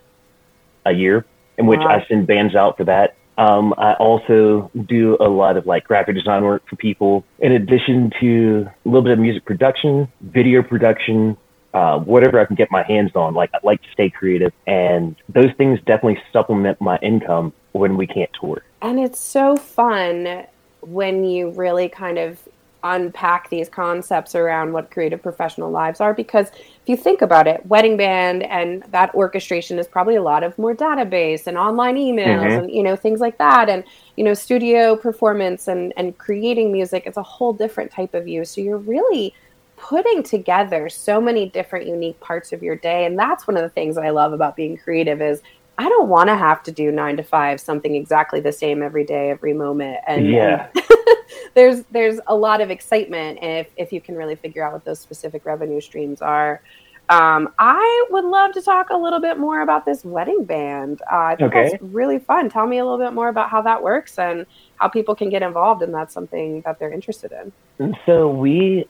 a 0.85 0.93
year, 0.93 1.25
in 1.59 1.67
which 1.67 1.81
wow. 1.81 1.99
I 1.99 2.07
send 2.09 2.27
bands 2.27 2.55
out 2.55 2.77
for 2.77 2.85
that. 2.85 3.17
Um, 3.39 3.75
I 3.79 3.95
also 3.95 4.71
do 4.87 5.17
a 5.19 5.29
lot 5.29 5.57
of 5.57 5.67
like 5.67 5.85
graphic 5.85 6.15
design 6.15 6.45
work 6.45 6.63
for 6.69 6.77
people, 6.77 7.25
in 7.39 7.53
addition 7.53 8.13
to 8.21 8.69
a 8.85 8.89
little 8.89 9.03
bit 9.03 9.13
of 9.13 9.19
music 9.19 9.45
production, 9.47 10.07
video 10.21 10.63
production, 10.63 11.37
uh, 11.73 11.99
whatever 11.99 12.39
I 12.39 12.45
can 12.45 12.57
get 12.57 12.71
my 12.71 12.83
hands 12.83 13.13
on. 13.15 13.33
Like 13.33 13.51
I 13.55 13.59
like 13.63 13.83
to 13.83 13.89
stay 13.93 14.11
creative, 14.11 14.53
and 14.67 15.17
those 15.31 15.51
things 15.57 15.79
definitely 15.87 16.21
supplement 16.33 16.81
my 16.81 16.99
income 16.99 17.55
when 17.73 17.97
we 17.97 18.07
can't 18.07 18.31
tour. 18.39 18.63
And 18.83 19.01
it's 19.01 19.21
so 19.21 19.57
fun 19.57 20.45
when 20.83 21.25
you 21.25 21.51
really 21.51 21.89
kind 21.89 22.19
of 22.19 22.47
unpack 22.85 23.49
these 23.49 23.69
concepts 23.69 24.35
around 24.35 24.73
what 24.73 24.91
creative 24.91 25.23
professional 25.23 25.71
lives 25.71 26.01
are 26.01 26.13
because 26.13 26.49
if 26.49 26.89
you 26.89 26.97
think 26.97 27.23
about 27.23 27.47
it 27.47 27.65
wedding 27.67 27.97
band 27.97 28.43
and 28.43 28.83
that 28.91 29.15
orchestration 29.15 29.79
is 29.79 29.87
probably 29.87 30.17
a 30.17 30.23
lot 30.23 30.43
of 30.43 30.57
more 30.59 30.75
database 30.75 31.47
and 31.47 31.57
online 31.57 31.97
emails 31.97 32.41
mm-hmm. 32.41 32.65
and 32.65 32.71
you 32.71 32.83
know 32.83 32.97
things 32.97 33.21
like 33.21 33.39
that. 33.39 33.69
And 33.69 33.85
you 34.17 34.25
know 34.25 34.35
studio 34.35 34.97
performance 34.97 35.69
and 35.69 35.93
and 35.97 36.17
creating 36.19 36.73
music 36.73 37.05
it's 37.07 37.17
a 37.17 37.23
whole 37.23 37.53
different 37.53 37.91
type 37.91 38.15
of 38.15 38.27
you. 38.27 38.45
So 38.45 38.61
you're 38.61 38.79
really 38.79 39.35
putting 39.77 40.23
together 40.23 40.89
so 40.89 41.21
many 41.21 41.49
different 41.49 41.87
unique 41.87 42.19
parts 42.21 42.53
of 42.53 42.63
your 42.63 42.77
day. 42.77 43.05
And 43.05 43.19
that's 43.19 43.49
one 43.49 43.57
of 43.57 43.63
the 43.63 43.69
things 43.69 43.97
that 43.97 44.05
i 44.05 44.11
love 44.11 44.33
about 44.33 44.57
being 44.57 44.77
creative 44.77 45.21
is 45.21 45.43
I 45.79 45.89
don't 45.89 46.09
want 46.09 46.29
to 46.29 46.37
have 46.37 46.63
to 46.65 46.73
do 46.73 46.93
nine 46.93 47.17
to 47.17 47.23
five, 47.23 47.61
something 47.61 47.95
exactly 47.95 48.41
the 48.41 48.53
same 48.53 48.83
every 48.83 49.05
day, 49.05 49.31
every 49.31 49.53
moment. 49.53 49.99
And 50.07 50.29
yeah, 50.29 50.69
and 50.75 50.85
there's 51.55 51.83
there's 51.91 52.21
a 52.27 52.35
lot 52.35 52.61
of 52.61 52.71
excitement 52.71 53.39
if 53.43 53.69
if 53.77 53.93
you 53.93 54.01
can 54.01 54.17
really 54.17 54.37
figure 54.37 54.65
out 54.65 54.73
what 54.73 54.85
those 54.85 55.01
specific 55.01 55.45
revenue 55.45 55.81
streams 55.81 56.21
are. 56.21 56.63
Um, 57.09 57.53
I 57.59 58.07
would 58.11 58.25
love 58.25 58.53
to 58.53 58.63
talk 58.63 58.91
a 58.91 58.97
little 58.97 59.21
bit 59.21 59.39
more 59.39 59.61
about 59.63 59.85
this 59.85 60.05
wedding 60.05 60.45
band. 60.45 61.03
Uh, 61.13 61.17
I 61.17 61.37
think 61.37 61.53
okay. 61.53 61.71
that's 61.71 61.83
really 61.83 62.19
fun. 62.19 62.49
Tell 62.49 62.67
me 62.67 62.79
a 62.79 62.85
little 62.85 63.05
bit 63.05 63.13
more 63.13 63.29
about 63.29 63.51
how 63.51 63.61
that 63.63 63.83
works 63.83 64.19
and 64.19 64.47
how 64.77 64.89
people 64.89 65.15
can 65.15 65.29
get 65.29 65.43
involved, 65.43 65.83
and 65.83 65.93
that's 65.93 66.15
something 66.15 66.63
that 66.63 66.79
they're 66.79 66.93
interested 66.93 67.33
in. 67.33 67.97
So 68.07 68.31
we 68.31 68.87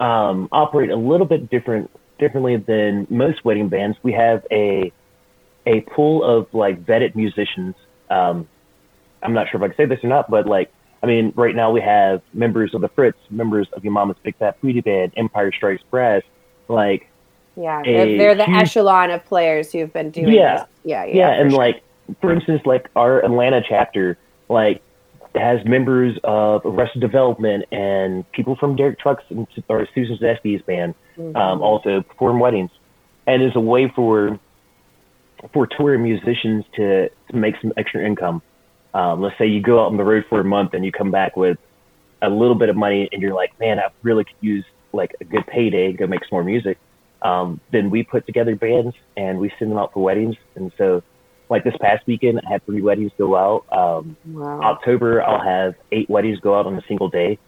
um, 0.00 0.48
operate 0.52 0.90
a 0.90 0.96
little 0.96 1.26
bit 1.26 1.48
different 1.50 1.90
differently 2.18 2.56
than 2.56 3.06
most 3.08 3.44
wedding 3.44 3.68
bands. 3.68 3.96
We 4.02 4.12
have 4.12 4.44
a 4.50 4.92
a 5.66 5.80
pool 5.82 6.24
of 6.24 6.52
like 6.52 6.84
vetted 6.84 7.14
musicians. 7.14 7.74
Um, 8.10 8.48
I'm 9.22 9.32
not 9.32 9.48
sure 9.48 9.60
if 9.60 9.64
I 9.64 9.68
can 9.68 9.76
say 9.76 9.94
this 9.94 10.04
or 10.04 10.08
not, 10.08 10.30
but 10.30 10.46
like 10.46 10.72
I 11.02 11.06
mean, 11.06 11.32
right 11.34 11.54
now 11.54 11.70
we 11.70 11.80
have 11.80 12.22
members 12.32 12.74
of 12.74 12.80
the 12.80 12.88
Fritz, 12.88 13.18
members 13.30 13.68
of 13.72 13.84
Yo 13.84 13.90
Mama's 13.90 14.16
Big 14.22 14.36
Fat 14.36 14.60
Booty 14.60 14.80
Band, 14.80 15.12
Empire 15.16 15.52
Strikes 15.52 15.82
Brass, 15.90 16.22
like 16.68 17.08
yeah, 17.56 17.82
they're, 17.84 18.16
they're 18.16 18.34
the 18.34 18.46
huge, 18.46 18.62
echelon 18.62 19.10
of 19.10 19.24
players 19.24 19.72
who've 19.72 19.92
been 19.92 20.10
doing 20.10 20.32
yeah, 20.32 20.58
this. 20.58 20.66
Yeah, 20.84 21.04
yeah, 21.04 21.14
yeah, 21.14 21.40
and 21.40 21.50
sure. 21.50 21.58
like 21.58 21.82
for 22.20 22.32
instance, 22.32 22.62
like 22.64 22.88
our 22.96 23.24
Atlanta 23.24 23.62
chapter, 23.68 24.16
like 24.48 24.82
has 25.34 25.64
members 25.64 26.18
of 26.24 26.62
Arrested 26.64 27.00
Development 27.00 27.64
and 27.72 28.30
people 28.32 28.56
from 28.56 28.76
Derek 28.76 28.98
Trucks 28.98 29.24
and 29.30 29.46
or 29.68 29.88
Susan 29.94 30.18
Tedeschi's 30.18 30.62
band, 30.62 30.94
mm-hmm. 31.16 31.36
um, 31.36 31.62
also 31.62 32.02
perform 32.02 32.38
weddings, 32.38 32.70
and 33.26 33.42
is 33.42 33.52
a 33.54 33.60
way 33.60 33.90
for 33.94 34.38
for 35.52 35.66
touring 35.66 36.02
musicians 36.02 36.64
to, 36.76 37.08
to 37.08 37.36
make 37.36 37.54
some 37.60 37.72
extra 37.76 38.04
income. 38.04 38.42
Um, 38.94 39.22
let's 39.22 39.36
say 39.38 39.46
you 39.46 39.62
go 39.62 39.80
out 39.80 39.86
on 39.86 39.96
the 39.96 40.04
road 40.04 40.24
for 40.28 40.40
a 40.40 40.44
month 40.44 40.74
and 40.74 40.84
you 40.84 40.92
come 40.92 41.10
back 41.10 41.36
with 41.36 41.58
a 42.20 42.28
little 42.28 42.54
bit 42.54 42.68
of 42.68 42.76
money 42.76 43.08
and 43.10 43.20
you're 43.20 43.34
like, 43.34 43.58
man, 43.58 43.78
I 43.78 43.88
really 44.02 44.24
could 44.24 44.36
use 44.40 44.64
like 44.92 45.16
a 45.20 45.24
good 45.24 45.46
payday 45.46 45.92
to 45.92 45.98
go 45.98 46.06
make 46.06 46.20
some 46.20 46.28
more 46.32 46.44
music. 46.44 46.78
Um, 47.22 47.60
then 47.70 47.90
we 47.90 48.02
put 48.02 48.26
together 48.26 48.54
bands 48.56 48.94
and 49.16 49.38
we 49.38 49.52
send 49.58 49.70
them 49.70 49.78
out 49.78 49.92
for 49.92 50.02
weddings. 50.02 50.36
And 50.54 50.72
so, 50.76 51.02
like 51.48 51.64
this 51.64 51.74
past 51.80 52.06
weekend, 52.06 52.40
I 52.46 52.52
had 52.52 52.66
three 52.66 52.82
weddings 52.82 53.12
go 53.18 53.36
out. 53.36 53.64
Um, 53.72 54.16
wow. 54.26 54.60
October, 54.60 55.22
I'll 55.22 55.42
have 55.42 55.74
eight 55.92 56.08
weddings 56.08 56.40
go 56.40 56.58
out 56.58 56.66
on 56.66 56.76
a 56.76 56.82
single 56.88 57.08
day. 57.08 57.38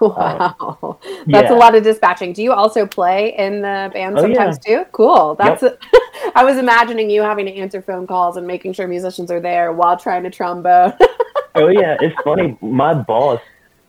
Wow, 0.00 0.54
um, 0.80 0.96
that's 1.26 1.50
yeah. 1.50 1.52
a 1.52 1.58
lot 1.58 1.74
of 1.74 1.82
dispatching. 1.82 2.32
Do 2.32 2.40
you 2.40 2.52
also 2.52 2.86
play 2.86 3.34
in 3.36 3.62
the 3.62 3.90
band 3.92 4.16
Oh, 4.16 4.22
sometimes 4.22 4.58
too? 4.58 4.84
Cool. 4.92 5.34
That's. 5.34 5.62
A, 5.64 5.76
I 6.34 6.44
was 6.44 6.56
imagining 6.56 7.10
you 7.10 7.22
having 7.22 7.46
to 7.46 7.54
answer 7.54 7.82
phone 7.82 8.06
calls 8.06 8.36
and 8.36 8.46
making 8.46 8.72
sure 8.74 8.86
musicians 8.86 9.30
are 9.30 9.40
there 9.40 9.72
while 9.72 9.96
trying 9.96 10.22
to 10.24 10.30
trombone. 10.30 10.92
oh 11.54 11.68
yeah, 11.68 11.96
it's 12.00 12.14
funny. 12.22 12.56
My 12.60 12.94
boss 12.94 13.40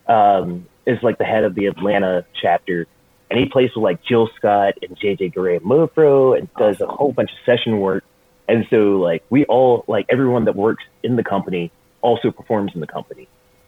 um, 0.08 0.66
is 0.86 1.02
like 1.04 1.18
the 1.18 1.26
head 1.26 1.44
of 1.44 1.56
the 1.56 1.68
Atlanta 1.68 2.26
chapter, 2.42 2.88
and 3.30 3.40
he 3.40 3.46
plays 3.46 3.70
with 3.76 3.84
like 3.84 4.02
Jill 4.04 4.30
Scott 4.36 4.76
and 4.82 4.98
JJ 5.00 5.34
Grey 5.34 5.60
Mofro, 5.60 6.38
and 6.38 6.52
does 6.56 6.80
a 6.82 6.88
whole 6.88 7.12
bunch 7.12 7.32
of 7.32 7.38
session 7.46 7.80
work. 7.80 8.04
And 8.48 8.66
so 8.70 8.98
like 9.00 9.24
we 9.30 9.46
all 9.46 9.86
like 9.88 10.06
everyone 10.10 10.46
that 10.46 10.56
works 10.56 10.84
in 11.04 11.16
the 11.16 11.24
company 11.24 11.72
also 12.02 12.32
performs 12.32 12.72
in 12.74 12.82
the 12.82 12.88
company. 12.88 13.28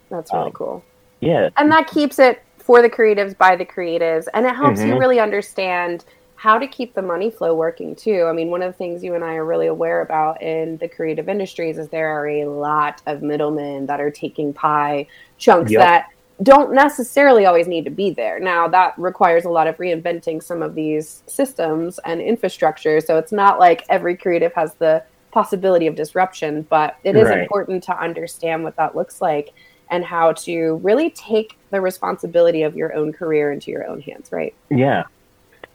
That's 0.10 0.34
really 0.34 0.48
Um, 0.48 0.52
cool. 0.54 0.84
Yeah, 1.20 1.50
And 1.58 1.72
that 1.72 1.86
keeps 1.86 2.18
it 2.18 2.42
for 2.58 2.82
the 2.82 2.90
creatives 2.90 3.38
by 3.38 3.56
the 3.56 3.66
creatives, 3.66 4.28
and 4.34 4.46
it 4.46 4.56
helps 4.56 4.80
you 4.80 4.96
Mhm. 4.96 5.00
really 5.00 5.20
understand 5.20 6.04
how 6.42 6.58
to 6.58 6.66
keep 6.66 6.96
the 6.96 7.04
money 7.04 7.30
flow 7.30 7.54
working 7.54 7.96
too. 7.96 8.26
I 8.28 8.34
mean, 8.34 8.50
one 8.50 8.64
of 8.64 8.74
the 8.74 8.78
things 8.78 9.04
you 9.04 9.14
and 9.14 9.24
I 9.24 9.36
are 9.36 9.46
really 9.46 9.68
aware 9.68 10.02
about 10.02 10.42
in 10.42 10.78
the 10.78 10.90
creative 10.90 11.30
industries 11.30 11.78
is 11.78 11.88
there 11.90 12.10
are 12.10 12.28
a 12.28 12.46
lot 12.46 13.00
of 13.06 13.22
middlemen 13.22 13.86
that 13.86 14.02
are 14.02 14.10
taking 14.10 14.52
pie 14.52 15.06
chunks 15.38 15.70
Yep. 15.70 15.78
that 15.78 16.06
don't 16.42 16.74
necessarily 16.74 17.46
always 17.46 17.68
need 17.68 17.86
to 17.86 17.92
be 17.92 18.10
there. 18.10 18.40
Now, 18.40 18.68
that 18.70 18.96
requires 18.98 19.46
a 19.46 19.52
lot 19.52 19.68
of 19.68 19.78
reinventing 19.78 20.42
some 20.42 20.64
of 20.64 20.74
these 20.74 21.22
systems 21.28 22.00
and 22.06 22.20
infrastructure. 22.20 23.02
So 23.02 23.20
it's 23.20 23.32
not 23.32 23.60
like 23.60 23.86
every 23.88 24.18
creative 24.18 24.54
has 24.56 24.74
the 24.80 25.04
possibility 25.32 25.86
of 25.86 25.94
disruption, 25.94 26.66
but 26.72 26.96
it 27.04 27.16
is 27.16 27.30
Right. 27.30 27.40
important 27.40 27.84
to 27.84 28.02
understand 28.02 28.64
what 28.64 28.78
that 28.78 28.96
looks 28.96 29.22
like 29.22 29.52
and 29.92 30.04
how 30.04 30.34
to 30.34 30.80
really 30.82 31.12
take 31.12 31.60
the 31.70 31.82
responsibility 31.82 32.64
of 32.64 32.76
your 32.76 32.96
own 32.96 33.14
career 33.14 33.52
into 33.52 33.70
your 33.70 33.86
own 33.88 34.02
hands, 34.02 34.30
right? 34.32 34.56
yeah, 34.72 35.04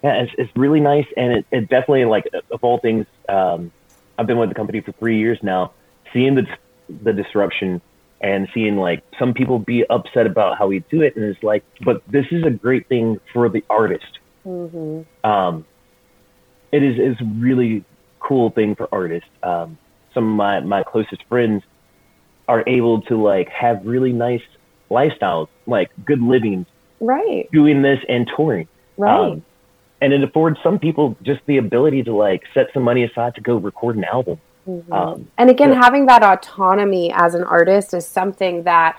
yeah. 0.03 0.23
It's 0.23 0.33
it's 0.39 0.57
really 0.57 0.81
nice, 0.81 1.07
and 1.17 1.33
it, 1.33 1.47
it 1.51 1.61
definitely 1.69 2.05
like 2.05 2.27
of 2.51 2.63
all 2.63 2.79
things. 2.79 3.07
Um, 3.29 3.73
I've 4.19 4.27
been 4.27 4.39
with 4.39 4.49
the 4.49 4.55
company 4.55 4.81
for 4.81 4.93
three 4.93 5.19
years 5.19 5.39
now. 5.43 5.73
Seeing 6.13 6.35
the 6.35 6.47
the 7.03 7.13
disruption 7.13 7.81
and 8.21 8.49
seeing 8.55 8.77
like 8.77 9.03
some 9.19 9.35
people 9.35 9.59
be 9.59 9.85
upset 9.91 10.27
about 10.27 10.59
how 10.59 10.67
we 10.69 10.81
do 10.91 11.03
it, 11.03 11.17
and 11.17 11.25
it's 11.25 11.43
like, 11.43 11.65
but 11.85 12.03
this 12.09 12.27
is 12.31 12.45
a 12.45 12.51
great 12.51 12.89
thing 12.89 13.21
for 13.33 13.49
the 13.49 13.65
artist. 13.69 14.19
Mm-hmm. 14.47 15.29
um, 15.29 15.67
it 16.71 16.83
is 16.83 16.99
is 16.99 17.17
really 17.39 17.85
cool 18.21 18.51
thing 18.51 18.75
for 18.77 18.89
artists. 18.93 19.29
Um, 19.43 19.77
some 20.15 20.31
of 20.31 20.37
my 20.37 20.61
my 20.61 20.83
closest 20.83 21.25
friends 21.29 21.63
are 22.49 22.63
able 22.67 23.03
to 23.03 23.21
like 23.21 23.49
have 23.49 23.85
really 23.85 24.13
nice 24.13 24.43
lifestyles, 24.91 25.49
like 25.67 25.91
good 26.05 26.23
living, 26.23 26.65
Right, 27.01 27.49
doing 27.53 27.83
this 27.83 27.99
and 28.09 28.31
touring. 28.37 28.69
right. 28.97 29.33
Um, 29.33 29.45
and 30.01 30.13
it 30.13 30.23
affords 30.23 30.59
some 30.63 30.79
people 30.79 31.17
just 31.23 31.41
the 31.47 31.57
ability 31.59 32.03
to 32.05 32.15
like 32.15 32.43
set 32.55 32.67
some 32.75 32.83
money 32.83 33.05
aside 33.05 33.35
to 33.35 33.41
go 33.41 33.57
record 33.57 33.97
an 33.97 34.05
album. 34.05 34.39
Mm-hmm. 34.69 34.93
Um, 34.93 35.29
and 35.39 35.49
again, 35.49 35.73
having 35.73 36.07
that 36.07 36.23
autonomy 36.23 37.13
as 37.13 37.35
an 37.35 37.45
artist 37.45 37.95
is 37.95 38.07
something 38.07 38.65
that 38.65 38.99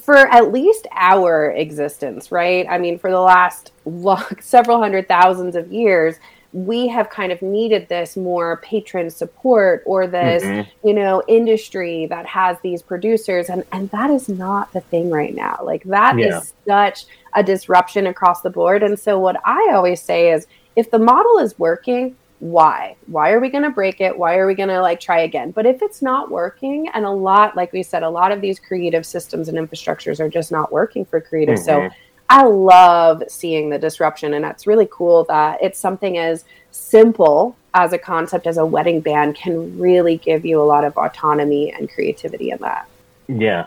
for 0.00 0.16
at 0.16 0.52
least 0.52 0.86
our 0.92 1.50
existence, 1.50 2.32
right? 2.32 2.66
I 2.68 2.78
mean, 2.78 2.98
for 2.98 3.10
the 3.10 3.20
last 3.20 3.72
several 4.40 4.78
hundred 4.78 5.08
thousands 5.08 5.54
of 5.54 5.70
years, 5.70 6.16
we 6.52 6.86
have 6.88 7.08
kind 7.08 7.32
of 7.32 7.40
needed 7.40 7.88
this 7.88 8.16
more 8.16 8.58
patron 8.58 9.08
support 9.10 9.82
or 9.86 10.06
this 10.06 10.42
mm-hmm. 10.42 10.86
you 10.86 10.94
know 10.94 11.22
industry 11.28 12.06
that 12.06 12.26
has 12.26 12.58
these 12.62 12.82
producers. 12.82 13.48
And 13.48 13.64
and 13.72 13.90
that 13.90 14.10
is 14.10 14.28
not 14.28 14.72
the 14.72 14.80
thing 14.80 15.10
right 15.10 15.34
now. 15.34 15.58
Like 15.62 15.84
that 15.84 16.18
yeah. 16.18 16.38
is 16.38 16.52
such 16.66 17.06
a 17.34 17.42
disruption 17.42 18.06
across 18.06 18.42
the 18.42 18.50
board. 18.50 18.82
And 18.82 18.98
so 18.98 19.18
what 19.18 19.36
i 19.44 19.70
always 19.72 20.02
say 20.02 20.32
is 20.32 20.46
if 20.76 20.90
the 20.90 20.98
model 20.98 21.38
is 21.38 21.58
working 21.58 22.16
why? 22.42 22.96
Why 23.06 23.30
are 23.30 23.38
we 23.38 23.50
going 23.50 23.62
to 23.62 23.70
break 23.70 24.00
it? 24.00 24.18
Why 24.18 24.36
are 24.36 24.48
we 24.48 24.56
going 24.56 24.68
to 24.68 24.80
like 24.80 24.98
try 24.98 25.20
again? 25.20 25.52
But 25.52 25.64
if 25.64 25.80
it's 25.80 26.02
not 26.02 26.28
working 26.28 26.88
and 26.92 27.04
a 27.04 27.10
lot 27.10 27.54
like 27.54 27.72
we 27.72 27.84
said 27.84 28.02
a 28.02 28.10
lot 28.10 28.32
of 28.32 28.40
these 28.40 28.58
creative 28.58 29.06
systems 29.06 29.48
and 29.48 29.56
infrastructures 29.56 30.18
are 30.18 30.28
just 30.28 30.50
not 30.50 30.72
working 30.72 31.04
for 31.04 31.20
creative 31.20 31.60
mm-hmm. 31.60 31.88
so 31.88 31.96
I 32.28 32.44
love 32.44 33.22
seeing 33.28 33.70
the 33.70 33.78
disruption, 33.78 34.34
and 34.34 34.44
it's 34.44 34.66
really 34.66 34.88
cool 34.90 35.24
that 35.24 35.62
it's 35.62 35.78
something 35.78 36.16
as 36.16 36.44
simple 36.70 37.56
as 37.74 37.92
a 37.92 37.98
concept 37.98 38.46
as 38.46 38.56
a 38.56 38.64
wedding 38.64 39.00
band 39.00 39.34
can 39.34 39.78
really 39.78 40.16
give 40.16 40.44
you 40.44 40.60
a 40.60 40.64
lot 40.64 40.84
of 40.84 40.96
autonomy 40.96 41.72
and 41.72 41.90
creativity 41.90 42.50
in 42.50 42.58
that. 42.58 42.88
Yeah, 43.28 43.66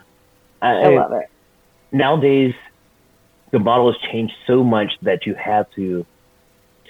I, 0.61 0.71
I 0.71 0.87
love 0.95 1.11
it. 1.11 1.29
Nowadays, 1.91 2.55
the 3.51 3.59
model 3.59 3.91
has 3.91 4.01
changed 4.11 4.33
so 4.47 4.63
much 4.63 4.91
that 5.03 5.25
you 5.25 5.35
have 5.35 5.69
to 5.71 6.05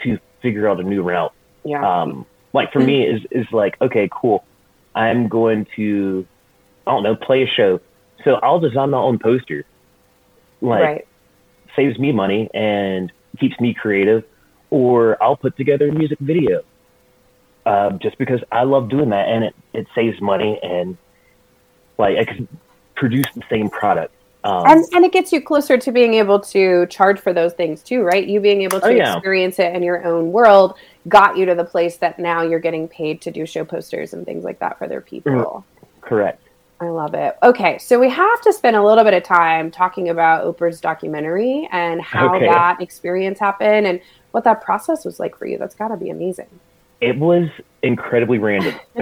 to 0.03 0.19
figure 0.41 0.69
out 0.69 0.79
a 0.79 0.83
new 0.83 1.03
route. 1.03 1.33
Yeah. 1.63 2.01
Um, 2.01 2.25
like 2.53 2.71
for 2.71 2.79
me, 2.79 3.05
is 3.05 3.21
is 3.31 3.51
like 3.51 3.81
okay, 3.81 4.09
cool. 4.11 4.45
I'm 4.93 5.27
going 5.27 5.67
to, 5.75 6.25
I 6.87 6.91
don't 6.91 7.03
know, 7.03 7.17
play 7.17 7.43
a 7.43 7.47
show. 7.47 7.81
So 8.23 8.35
I'll 8.35 8.61
design 8.61 8.91
my 8.91 8.97
own 8.97 9.19
poster. 9.19 9.65
Like, 10.61 10.81
right 10.81 11.07
saves 11.75 11.97
me 11.99 12.11
money 12.11 12.49
and 12.53 13.11
keeps 13.39 13.59
me 13.59 13.73
creative, 13.73 14.23
or 14.69 15.21
I'll 15.21 15.37
put 15.37 15.57
together 15.57 15.89
a 15.89 15.91
music 15.91 16.19
video. 16.19 16.61
Uh, 17.65 17.91
just 17.93 18.17
because 18.19 18.41
I 18.51 18.63
love 18.63 18.89
doing 18.89 19.09
that 19.09 19.27
and 19.27 19.43
it, 19.43 19.55
it 19.73 19.87
saves 19.95 20.21
money 20.21 20.59
and 20.61 20.97
like 21.97 22.15
I 22.15 22.25
can 22.25 22.47
produce 22.95 23.25
the 23.33 23.41
same 23.49 23.69
product. 23.69 24.13
Um, 24.43 24.63
and 24.67 24.85
and 24.93 25.03
it 25.03 25.11
gets 25.11 25.33
you 25.33 25.41
closer 25.41 25.75
to 25.75 25.91
being 25.91 26.13
able 26.13 26.39
to 26.39 26.85
charge 26.87 27.19
for 27.19 27.33
those 27.33 27.53
things 27.53 27.81
too, 27.81 28.03
right? 28.03 28.27
You 28.27 28.39
being 28.39 28.61
able 28.61 28.79
to 28.81 28.85
oh, 28.85 28.89
yeah. 28.89 29.15
experience 29.15 29.57
it 29.57 29.75
in 29.75 29.81
your 29.81 30.05
own 30.05 30.31
world 30.31 30.77
got 31.07 31.35
you 31.35 31.47
to 31.47 31.55
the 31.55 31.63
place 31.63 31.97
that 31.97 32.19
now 32.19 32.43
you're 32.43 32.59
getting 32.59 32.87
paid 32.87 33.21
to 33.21 33.31
do 33.31 33.47
show 33.47 33.65
posters 33.65 34.13
and 34.13 34.23
things 34.25 34.43
like 34.43 34.59
that 34.59 34.77
for 34.77 34.87
their 34.87 35.01
people. 35.01 35.31
Mm, 35.31 35.63
correct. 36.01 36.44
I 36.79 36.89
love 36.89 37.13
it. 37.13 37.37
Okay, 37.41 37.77
so 37.77 37.99
we 37.99 38.09
have 38.09 38.41
to 38.41 38.51
spend 38.51 38.75
a 38.75 38.83
little 38.83 39.03
bit 39.03 39.13
of 39.13 39.23
time 39.23 39.71
talking 39.71 40.09
about 40.09 40.43
Oprah's 40.43 40.81
documentary 40.81 41.69
and 41.71 42.01
how 42.01 42.35
okay. 42.35 42.47
that 42.47 42.81
experience 42.81 43.39
happened 43.39 43.87
and 43.87 44.01
what 44.31 44.43
that 44.43 44.61
process 44.61 45.05
was 45.05 45.19
like 45.19 45.37
for 45.37 45.45
you. 45.45 45.57
That's 45.57 45.75
got 45.75 45.87
to 45.87 45.97
be 45.97 46.09
amazing. 46.09 46.49
It 46.99 47.17
was 47.17 47.47
incredibly 47.81 48.39
random. 48.39 48.75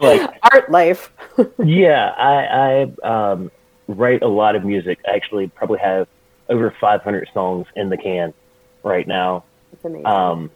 like 0.00 0.30
art 0.52 0.70
life. 0.70 1.12
yeah, 1.58 2.14
I, 2.16 2.88
I 3.04 3.32
um, 3.32 3.52
write 3.86 4.22
a 4.22 4.28
lot 4.28 4.56
of 4.56 4.64
music. 4.64 4.98
I 5.06 5.14
actually 5.14 5.46
probably 5.48 5.78
have 5.78 6.08
over 6.48 6.74
500 6.80 7.28
songs 7.32 7.66
in 7.76 7.90
the 7.90 7.96
can 7.96 8.34
right 8.82 9.06
now. 9.06 9.44
That's 9.70 9.84
amazing. 9.84 10.06
Um, 10.06 10.50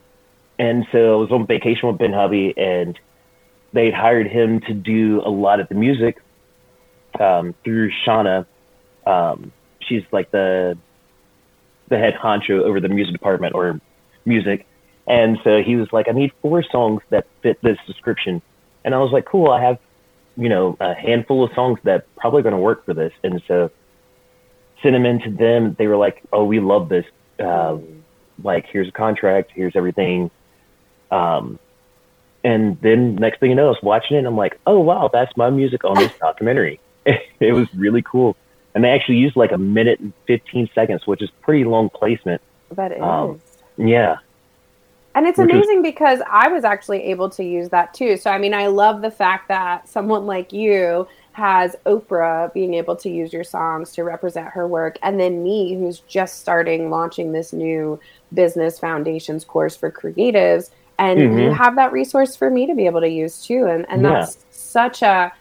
and 0.59 0.87
so 0.91 1.15
I 1.15 1.17
was 1.17 1.31
on 1.31 1.47
vacation 1.47 1.89
with 1.89 1.99
Ben 1.99 2.13
Hubby 2.13 2.55
and 2.57 2.99
they'd 3.75 3.93
hired 3.93 4.28
him 4.28 4.61
to 4.61 4.73
do 4.73 5.21
a 5.25 5.28
lot 5.28 5.61
of 5.61 5.69
the 5.69 5.75
music 5.75 6.23
um, 7.20 7.55
through 7.64 7.90
Shauna. 8.07 8.46
Um, 9.07 9.53
she's 9.81 10.05
like 10.12 10.31
the 10.31 10.79
the 11.88 11.99
head 11.99 12.14
honcho 12.14 12.62
over 12.62 12.81
the 12.81 12.88
music 12.88 13.12
department 13.12 13.55
or 13.55 13.79
music. 14.25 14.66
And 15.07 15.38
so 15.44 15.62
he 15.62 15.77
was 15.77 15.92
like, 15.92 16.09
I 16.09 16.12
need 16.12 16.33
four 16.40 16.62
songs 16.62 17.03
that 17.11 17.27
fit 17.42 17.61
this 17.62 17.77
description. 17.87 18.40
And 18.85 18.94
I 18.94 18.99
was 18.99 19.12
like, 19.12 19.27
cool, 19.27 19.51
I 19.51 19.61
have, 19.62 19.79
you 20.37 20.49
know, 20.49 20.79
a 20.81 20.94
handful 20.94 21.44
of 21.44 21.53
songs 21.55 21.79
that 21.85 22.07
probably 22.16 22.42
going 22.42 22.55
to 22.55 22.61
work 22.61 22.87
for 22.87 22.94
this. 22.94 23.12
And 23.22 23.42
so 23.46 23.70
sent 24.83 24.94
them 24.94 25.05
in 25.05 25.20
to 25.20 25.31
them. 25.31 25.75
They 25.79 25.87
were 25.87 25.99
like, 25.99 26.22
oh, 26.33 26.44
we 26.44 26.59
love 26.59 26.88
this. 26.88 27.05
Um, 27.38 28.03
like, 28.42 28.64
here's 28.66 28.88
a 28.88 28.92
contract, 28.92 29.53
here's 29.55 29.77
everything. 29.77 30.31
Um, 31.11 31.59
and 32.44 32.78
then 32.83 33.16
next 33.16 33.40
thing 33.40 33.50
you 33.50 33.57
know, 33.57 33.66
I 33.66 33.70
was 33.70 33.83
watching 33.83 34.16
it 34.16 34.18
and 34.18 34.26
I'm 34.26 34.37
like, 34.37 34.61
oh 34.66 34.78
wow, 34.78 35.11
that's 35.12 35.35
my 35.37 35.50
music 35.50 35.83
on 35.85 35.94
this 35.96 36.12
documentary. 36.20 36.78
it 37.07 37.54
was 37.54 37.72
really 37.74 38.02
cool. 38.02 38.37
And 38.74 38.85
they 38.85 38.90
actually 38.90 39.16
used 39.16 39.35
like 39.35 39.50
a 39.50 39.59
minute 39.59 39.98
and 40.00 40.12
15 40.26 40.68
seconds, 40.74 41.07
which 41.07 41.22
is 41.22 41.30
pretty 41.42 41.64
long 41.64 41.88
placement. 41.88 42.42
That 42.72 42.92
is. 42.92 43.00
Um, 43.00 43.40
yeah. 43.78 44.18
And 45.14 45.26
it's 45.26 45.38
amazing 45.38 45.83
because 45.83 46.20
I 46.28 46.48
was 46.48 46.64
actually 46.64 47.04
able 47.04 47.30
to 47.30 47.44
use 47.44 47.68
that 47.68 47.94
too. 47.94 48.16
So, 48.16 48.30
I 48.33 48.38
mean, 48.38 48.52
I 48.52 48.66
love 48.66 49.00
the 49.00 49.12
fact 49.12 49.46
that 49.46 49.88
someone 49.88 50.26
like 50.26 50.52
you 50.52 51.07
has 51.33 51.76
Oprah 51.87 52.52
being 52.52 52.74
able 52.74 52.96
to 52.96 53.09
use 53.09 53.33
your 53.33 53.44
songs 53.44 53.92
to 53.92 54.02
represent 54.02 54.48
her 54.48 54.66
work. 54.66 54.98
And 55.02 55.20
then 55.20 55.44
me, 55.44 55.74
who's 55.74 56.00
just 56.00 56.40
starting 56.40 56.90
launching 56.90 57.30
this 57.30 57.52
new 57.52 58.00
business 58.33 58.80
foundations 58.80 59.44
course 59.44 59.76
for 59.76 59.90
creatives 59.90 60.70
and 60.98 61.18
mm-hmm. 61.18 61.38
you 61.38 61.50
have 61.52 61.76
that 61.76 61.92
resource 61.92 62.37
for 62.37 62.50
me 62.50 62.66
to 62.66 62.74
be 62.74 62.87
able 62.87 63.00
to 63.00 63.09
use 63.09 63.44
too 63.44 63.66
and 63.66 63.87
and 63.88 64.04
that's 64.04 64.37
yeah. 64.37 64.42
such 64.50 65.02
a 65.02 65.33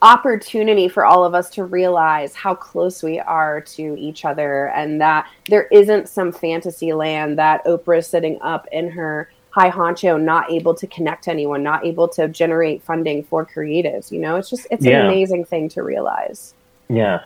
opportunity 0.00 0.86
for 0.88 1.04
all 1.04 1.24
of 1.24 1.34
us 1.34 1.50
to 1.50 1.64
realize 1.64 2.34
how 2.34 2.54
close 2.54 3.02
we 3.02 3.18
are 3.18 3.60
to 3.60 3.96
each 3.98 4.24
other 4.24 4.68
and 4.68 5.00
that 5.00 5.28
there 5.48 5.66
isn't 5.72 6.08
some 6.08 6.30
fantasy 6.30 6.92
land 6.92 7.36
that 7.36 7.64
Oprah 7.64 7.98
is 7.98 8.06
sitting 8.06 8.38
up 8.40 8.68
in 8.70 8.88
her 8.90 9.28
high 9.50 9.70
honcho 9.70 10.20
not 10.20 10.48
able 10.52 10.72
to 10.74 10.86
connect 10.86 11.24
to 11.24 11.30
anyone 11.30 11.64
not 11.64 11.84
able 11.84 12.06
to 12.06 12.28
generate 12.28 12.80
funding 12.82 13.24
for 13.24 13.44
creatives 13.44 14.12
you 14.12 14.20
know 14.20 14.36
it's 14.36 14.50
just 14.50 14.68
it's 14.70 14.84
yeah. 14.84 15.00
an 15.00 15.06
amazing 15.06 15.44
thing 15.44 15.68
to 15.68 15.82
realize 15.82 16.54
yeah 16.88 17.24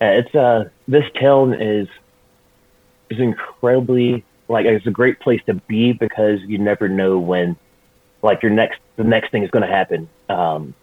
it's 0.00 0.34
uh 0.34 0.64
this 0.88 1.04
town 1.20 1.52
is 1.60 1.88
is 3.10 3.18
incredibly 3.18 4.24
like 4.48 4.66
it's 4.66 4.86
a 4.86 4.90
great 4.90 5.20
place 5.20 5.40
to 5.46 5.54
be 5.54 5.92
because 5.92 6.40
you 6.46 6.58
never 6.58 6.88
know 6.88 7.18
when 7.18 7.56
like 8.22 8.42
your 8.42 8.52
next 8.52 8.78
the 8.96 9.04
next 9.04 9.30
thing 9.30 9.42
is 9.42 9.50
going 9.50 9.66
to 9.66 9.72
happen 9.72 10.08
um 10.28 10.74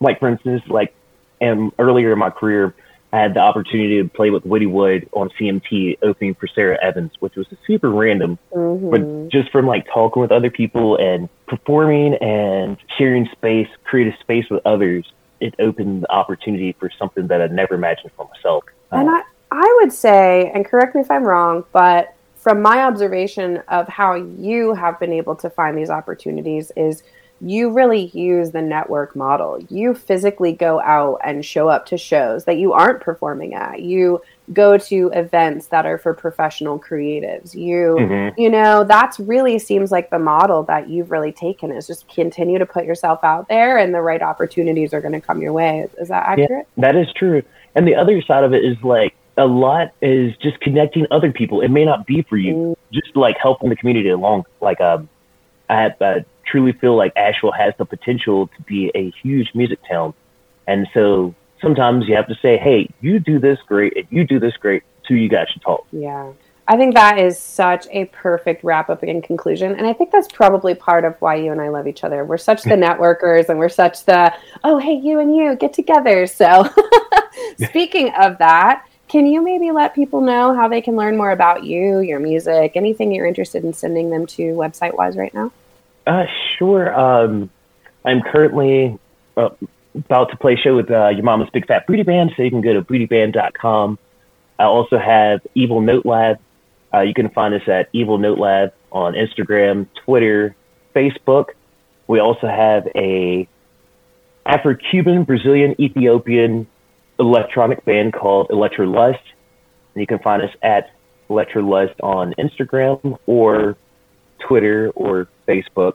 like 0.00 0.18
for 0.18 0.28
instance 0.28 0.62
like 0.68 0.94
and 1.40 1.72
earlier 1.78 2.12
in 2.12 2.18
my 2.18 2.30
career 2.30 2.74
I 3.12 3.18
had 3.18 3.34
the 3.34 3.40
opportunity 3.40 4.02
to 4.02 4.08
play 4.08 4.30
with 4.30 4.46
Woody 4.46 4.64
Wood 4.64 5.06
on 5.12 5.28
CMT 5.38 5.98
opening 6.02 6.34
for 6.34 6.46
Sara 6.46 6.78
Evans, 6.82 7.12
which 7.20 7.36
was 7.36 7.46
super 7.66 7.90
random. 7.90 8.38
Mm-hmm. 8.52 8.90
But 8.90 9.28
just 9.30 9.52
from 9.52 9.66
like 9.66 9.86
talking 9.92 10.22
with 10.22 10.32
other 10.32 10.50
people 10.50 10.96
and 10.96 11.28
performing 11.46 12.14
and 12.14 12.78
sharing 12.96 13.28
space, 13.32 13.68
creative 13.84 14.14
space 14.20 14.46
with 14.50 14.62
others, 14.64 15.04
it 15.40 15.54
opened 15.58 16.04
the 16.04 16.10
opportunity 16.10 16.74
for 16.80 16.90
something 16.98 17.26
that 17.26 17.42
I'd 17.42 17.52
never 17.52 17.74
imagined 17.74 18.12
for 18.16 18.30
myself. 18.34 18.64
And 18.90 19.10
I, 19.10 19.22
I 19.50 19.78
would 19.82 19.92
say, 19.92 20.50
and 20.54 20.64
correct 20.64 20.94
me 20.94 21.02
if 21.02 21.10
I'm 21.10 21.24
wrong, 21.24 21.64
but 21.72 22.14
from 22.42 22.60
my 22.60 22.82
observation 22.82 23.62
of 23.68 23.86
how 23.86 24.14
you 24.14 24.74
have 24.74 24.98
been 24.98 25.12
able 25.12 25.36
to 25.36 25.48
find 25.48 25.78
these 25.78 25.90
opportunities 25.90 26.72
is 26.76 27.04
you 27.40 27.70
really 27.70 28.06
use 28.14 28.50
the 28.50 28.62
network 28.62 29.14
model. 29.14 29.60
You 29.68 29.94
physically 29.94 30.52
go 30.52 30.80
out 30.80 31.20
and 31.24 31.44
show 31.44 31.68
up 31.68 31.86
to 31.86 31.96
shows 31.96 32.44
that 32.46 32.56
you 32.56 32.72
aren't 32.72 33.00
performing 33.00 33.54
at. 33.54 33.80
You 33.80 34.22
go 34.52 34.76
to 34.76 35.10
events 35.14 35.66
that 35.68 35.86
are 35.86 35.98
for 35.98 36.14
professional 36.14 36.80
creatives. 36.80 37.54
You 37.54 37.96
mm-hmm. 37.98 38.40
you 38.40 38.50
know, 38.50 38.82
that's 38.82 39.20
really 39.20 39.60
seems 39.60 39.92
like 39.92 40.10
the 40.10 40.18
model 40.18 40.64
that 40.64 40.88
you've 40.88 41.12
really 41.12 41.32
taken 41.32 41.70
is 41.70 41.86
just 41.86 42.08
continue 42.08 42.58
to 42.58 42.66
put 42.66 42.84
yourself 42.84 43.22
out 43.22 43.48
there 43.48 43.78
and 43.78 43.94
the 43.94 44.02
right 44.02 44.22
opportunities 44.22 44.92
are 44.92 45.00
going 45.00 45.12
to 45.12 45.20
come 45.20 45.40
your 45.40 45.52
way. 45.52 45.86
Is 46.00 46.08
that 46.08 46.26
accurate? 46.26 46.66
Yeah, 46.76 46.92
that 46.92 46.96
is 46.96 47.06
true. 47.14 47.42
And 47.76 47.86
the 47.86 47.94
other 47.94 48.20
side 48.22 48.42
of 48.42 48.52
it 48.52 48.64
is 48.64 48.76
like 48.82 49.14
a 49.36 49.46
lot 49.46 49.92
is 50.00 50.36
just 50.38 50.60
connecting 50.60 51.06
other 51.10 51.32
people. 51.32 51.60
It 51.60 51.68
may 51.68 51.84
not 51.84 52.06
be 52.06 52.22
for 52.22 52.36
you, 52.36 52.54
mm. 52.54 52.76
just 52.92 53.16
like 53.16 53.36
helping 53.40 53.68
the 53.70 53.76
community 53.76 54.10
along. 54.10 54.44
Like, 54.60 54.80
um, 54.80 55.08
I, 55.70 55.94
I 56.00 56.24
truly 56.46 56.72
feel 56.72 56.96
like 56.96 57.12
Asheville 57.16 57.52
has 57.52 57.74
the 57.78 57.84
potential 57.84 58.48
to 58.48 58.62
be 58.62 58.90
a 58.94 59.10
huge 59.22 59.50
music 59.54 59.78
town. 59.88 60.14
And 60.66 60.86
so 60.92 61.34
sometimes 61.60 62.06
you 62.08 62.14
have 62.16 62.28
to 62.28 62.36
say, 62.42 62.58
hey, 62.58 62.88
you 63.00 63.20
do 63.20 63.38
this 63.38 63.58
great, 63.66 63.96
and 63.96 64.06
you 64.10 64.26
do 64.26 64.38
this 64.38 64.54
great, 64.58 64.82
so 65.06 65.14
you 65.14 65.28
guys 65.28 65.48
should 65.48 65.62
talk. 65.62 65.86
Yeah. 65.92 66.32
I 66.68 66.76
think 66.76 66.94
that 66.94 67.18
is 67.18 67.38
such 67.38 67.86
a 67.90 68.04
perfect 68.06 68.62
wrap 68.62 68.88
up 68.88 69.02
and 69.02 69.22
conclusion. 69.22 69.74
And 69.74 69.86
I 69.86 69.92
think 69.92 70.12
that's 70.12 70.28
probably 70.32 70.74
part 70.74 71.04
of 71.04 71.16
why 71.20 71.34
you 71.34 71.50
and 71.50 71.60
I 71.60 71.68
love 71.70 71.88
each 71.88 72.04
other. 72.04 72.24
We're 72.24 72.38
such 72.38 72.62
the 72.62 72.70
networkers 72.70 73.48
and 73.48 73.58
we're 73.58 73.68
such 73.68 74.04
the, 74.04 74.32
oh, 74.62 74.78
hey, 74.78 74.94
you 74.94 75.18
and 75.18 75.34
you 75.34 75.56
get 75.56 75.72
together. 75.72 76.26
So, 76.26 76.68
speaking 77.64 78.12
of 78.14 78.38
that, 78.38 78.86
can 79.12 79.26
you 79.26 79.42
maybe 79.42 79.70
let 79.70 79.94
people 79.94 80.22
know 80.22 80.54
how 80.54 80.68
they 80.68 80.80
can 80.80 80.96
learn 80.96 81.18
more 81.18 81.32
about 81.32 81.64
you, 81.64 82.00
your 82.00 82.18
music, 82.18 82.72
anything 82.76 83.12
you're 83.12 83.26
interested 83.26 83.62
in 83.62 83.74
sending 83.74 84.08
them 84.08 84.24
to 84.24 84.54
website 84.54 84.96
wise 84.96 85.18
right 85.18 85.34
now? 85.34 85.52
Uh, 86.06 86.24
sure. 86.56 86.98
Um, 86.98 87.50
I'm 88.06 88.22
currently 88.22 88.98
uh, 89.36 89.50
about 89.94 90.30
to 90.30 90.36
play 90.38 90.54
a 90.54 90.56
show 90.56 90.74
with 90.76 90.90
uh, 90.90 91.08
Yo 91.08 91.20
Mama's 91.22 91.50
Big 91.52 91.66
Fat 91.66 91.86
Booty 91.86 92.04
Band, 92.04 92.32
so 92.34 92.42
you 92.42 92.48
can 92.48 92.62
go 92.62 92.72
to 92.72 92.80
bootyband.com. 92.80 93.98
I 94.58 94.64
also 94.64 94.98
have 94.98 95.46
Evil 95.54 95.82
Note 95.82 96.06
Lab. 96.06 96.38
Uh, 96.94 97.00
you 97.00 97.12
can 97.12 97.28
find 97.28 97.52
us 97.52 97.68
at 97.68 97.90
Evil 97.92 98.16
Note 98.16 98.38
Lab 98.38 98.72
on 98.92 99.12
Instagram, 99.12 99.88
Twitter, 100.06 100.56
Facebook. 100.96 101.48
We 102.06 102.18
also 102.18 102.46
have 102.46 102.88
a 102.94 103.46
Afro-Cuban, 104.46 105.24
Brazilian, 105.24 105.78
Ethiopian 105.78 106.66
electronic 107.22 107.84
band 107.84 108.12
called 108.12 108.48
Electrolust. 108.48 109.20
And 109.94 110.00
you 110.00 110.06
can 110.06 110.18
find 110.18 110.42
us 110.42 110.50
at 110.62 110.90
Electrolust 111.30 111.94
on 112.02 112.34
Instagram 112.38 113.18
or 113.26 113.76
Twitter 114.40 114.90
or 114.94 115.28
Facebook. 115.46 115.94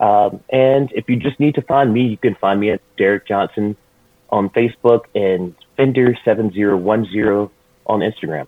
Um, 0.00 0.40
and 0.50 0.90
if 0.92 1.08
you 1.08 1.16
just 1.16 1.38
need 1.38 1.54
to 1.54 1.62
find 1.62 1.92
me, 1.92 2.06
you 2.08 2.16
can 2.16 2.34
find 2.34 2.58
me 2.58 2.70
at 2.70 2.80
Derek 2.98 3.26
Johnson 3.26 3.76
on 4.30 4.50
Facebook 4.50 5.04
and 5.14 5.54
Fender7010 5.78 7.50
on 7.86 8.00
Instagram. 8.00 8.46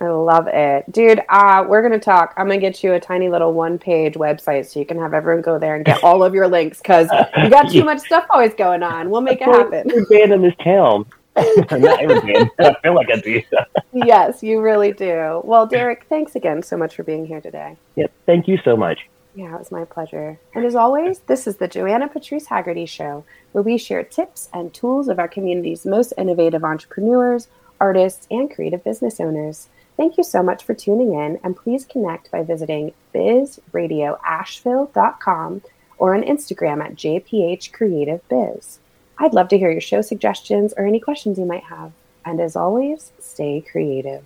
I 0.00 0.08
love 0.08 0.46
it. 0.46 0.90
Dude, 0.92 1.20
uh, 1.28 1.64
we're 1.66 1.80
going 1.80 1.98
to 1.98 2.04
talk. 2.04 2.34
I'm 2.36 2.46
going 2.46 2.60
to 2.60 2.66
get 2.66 2.84
you 2.84 2.92
a 2.92 3.00
tiny 3.00 3.28
little 3.28 3.54
one 3.54 3.78
page 3.78 4.14
website 4.14 4.66
so 4.66 4.78
you 4.78 4.86
can 4.86 4.98
have 4.98 5.14
everyone 5.14 5.42
go 5.42 5.58
there 5.58 5.74
and 5.74 5.84
get 5.84 6.04
all 6.04 6.22
of 6.22 6.34
your 6.34 6.48
links 6.48 6.78
because 6.78 7.08
you 7.42 7.48
got 7.48 7.70
too 7.70 7.82
much 7.90 8.00
stuff 8.00 8.26
always 8.30 8.54
going 8.54 8.82
on. 8.82 9.08
We'll 9.08 9.22
make 9.22 9.40
it 9.40 9.48
happen. 9.48 9.88
Band 10.10 10.32
in 10.32 10.42
this 10.42 10.54
town. 10.62 11.06
Not. 11.70 12.00
I 12.58 12.74
feel 12.82 12.94
like 12.94 13.10
I 13.10 13.16
do. 13.16 13.42
yes, 13.92 14.42
you 14.42 14.60
really 14.60 14.92
do. 14.92 15.40
Well, 15.44 15.66
Derek, 15.66 16.06
thanks 16.08 16.34
again 16.34 16.62
so 16.62 16.76
much 16.76 16.96
for 16.96 17.02
being 17.02 17.26
here 17.26 17.42
today. 17.42 17.76
Yep. 17.96 18.12
Thank 18.24 18.48
you 18.48 18.58
so 18.64 18.74
much. 18.76 19.06
Yeah, 19.34 19.54
it 19.54 19.58
was 19.58 19.70
my 19.70 19.84
pleasure. 19.84 20.38
And 20.54 20.64
as 20.64 20.74
always, 20.74 21.18
this 21.20 21.46
is 21.46 21.56
the 21.56 21.68
Joanna 21.68 22.08
Patrice 22.08 22.46
Haggerty 22.46 22.86
Show, 22.86 23.24
where 23.52 23.62
we 23.62 23.76
share 23.76 24.02
tips 24.02 24.48
and 24.54 24.72
tools 24.72 25.08
of 25.08 25.18
our 25.18 25.28
community's 25.28 25.84
most 25.84 26.14
innovative 26.16 26.64
entrepreneurs, 26.64 27.48
artists, 27.78 28.26
and 28.30 28.50
creative 28.50 28.82
business 28.82 29.20
owners. 29.20 29.68
Thank 29.98 30.16
you 30.16 30.24
so 30.24 30.42
much 30.42 30.64
for 30.64 30.72
tuning 30.72 31.12
in, 31.12 31.38
and 31.44 31.54
please 31.54 31.84
connect 31.84 32.30
by 32.30 32.42
visiting 32.42 32.94
bizradioasheville.com 33.14 35.62
or 35.98 36.14
on 36.14 36.22
Instagram 36.22 36.82
at 36.82 36.94
jphcreativebiz. 36.94 38.78
I'd 39.18 39.34
love 39.34 39.48
to 39.48 39.58
hear 39.58 39.70
your 39.70 39.80
show 39.80 40.02
suggestions 40.02 40.74
or 40.76 40.86
any 40.86 41.00
questions 41.00 41.38
you 41.38 41.46
might 41.46 41.64
have. 41.64 41.92
And 42.24 42.40
as 42.40 42.56
always, 42.56 43.12
stay 43.18 43.60
creative. 43.60 44.24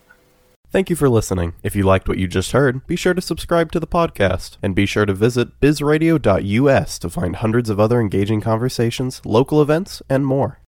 Thank 0.72 0.88
you 0.88 0.96
for 0.96 1.08
listening. 1.08 1.54
If 1.62 1.74
you 1.74 1.82
liked 1.82 2.08
what 2.08 2.18
you 2.18 2.28
just 2.28 2.52
heard, 2.52 2.86
be 2.86 2.96
sure 2.96 3.14
to 3.14 3.20
subscribe 3.20 3.72
to 3.72 3.80
the 3.80 3.86
podcast 3.86 4.56
and 4.62 4.74
be 4.74 4.86
sure 4.86 5.04
to 5.04 5.12
visit 5.12 5.60
bizradio.us 5.60 6.98
to 7.00 7.10
find 7.10 7.36
hundreds 7.36 7.70
of 7.70 7.80
other 7.80 8.00
engaging 8.00 8.40
conversations, 8.40 9.20
local 9.24 9.60
events, 9.60 10.00
and 10.08 10.24
more. 10.24 10.58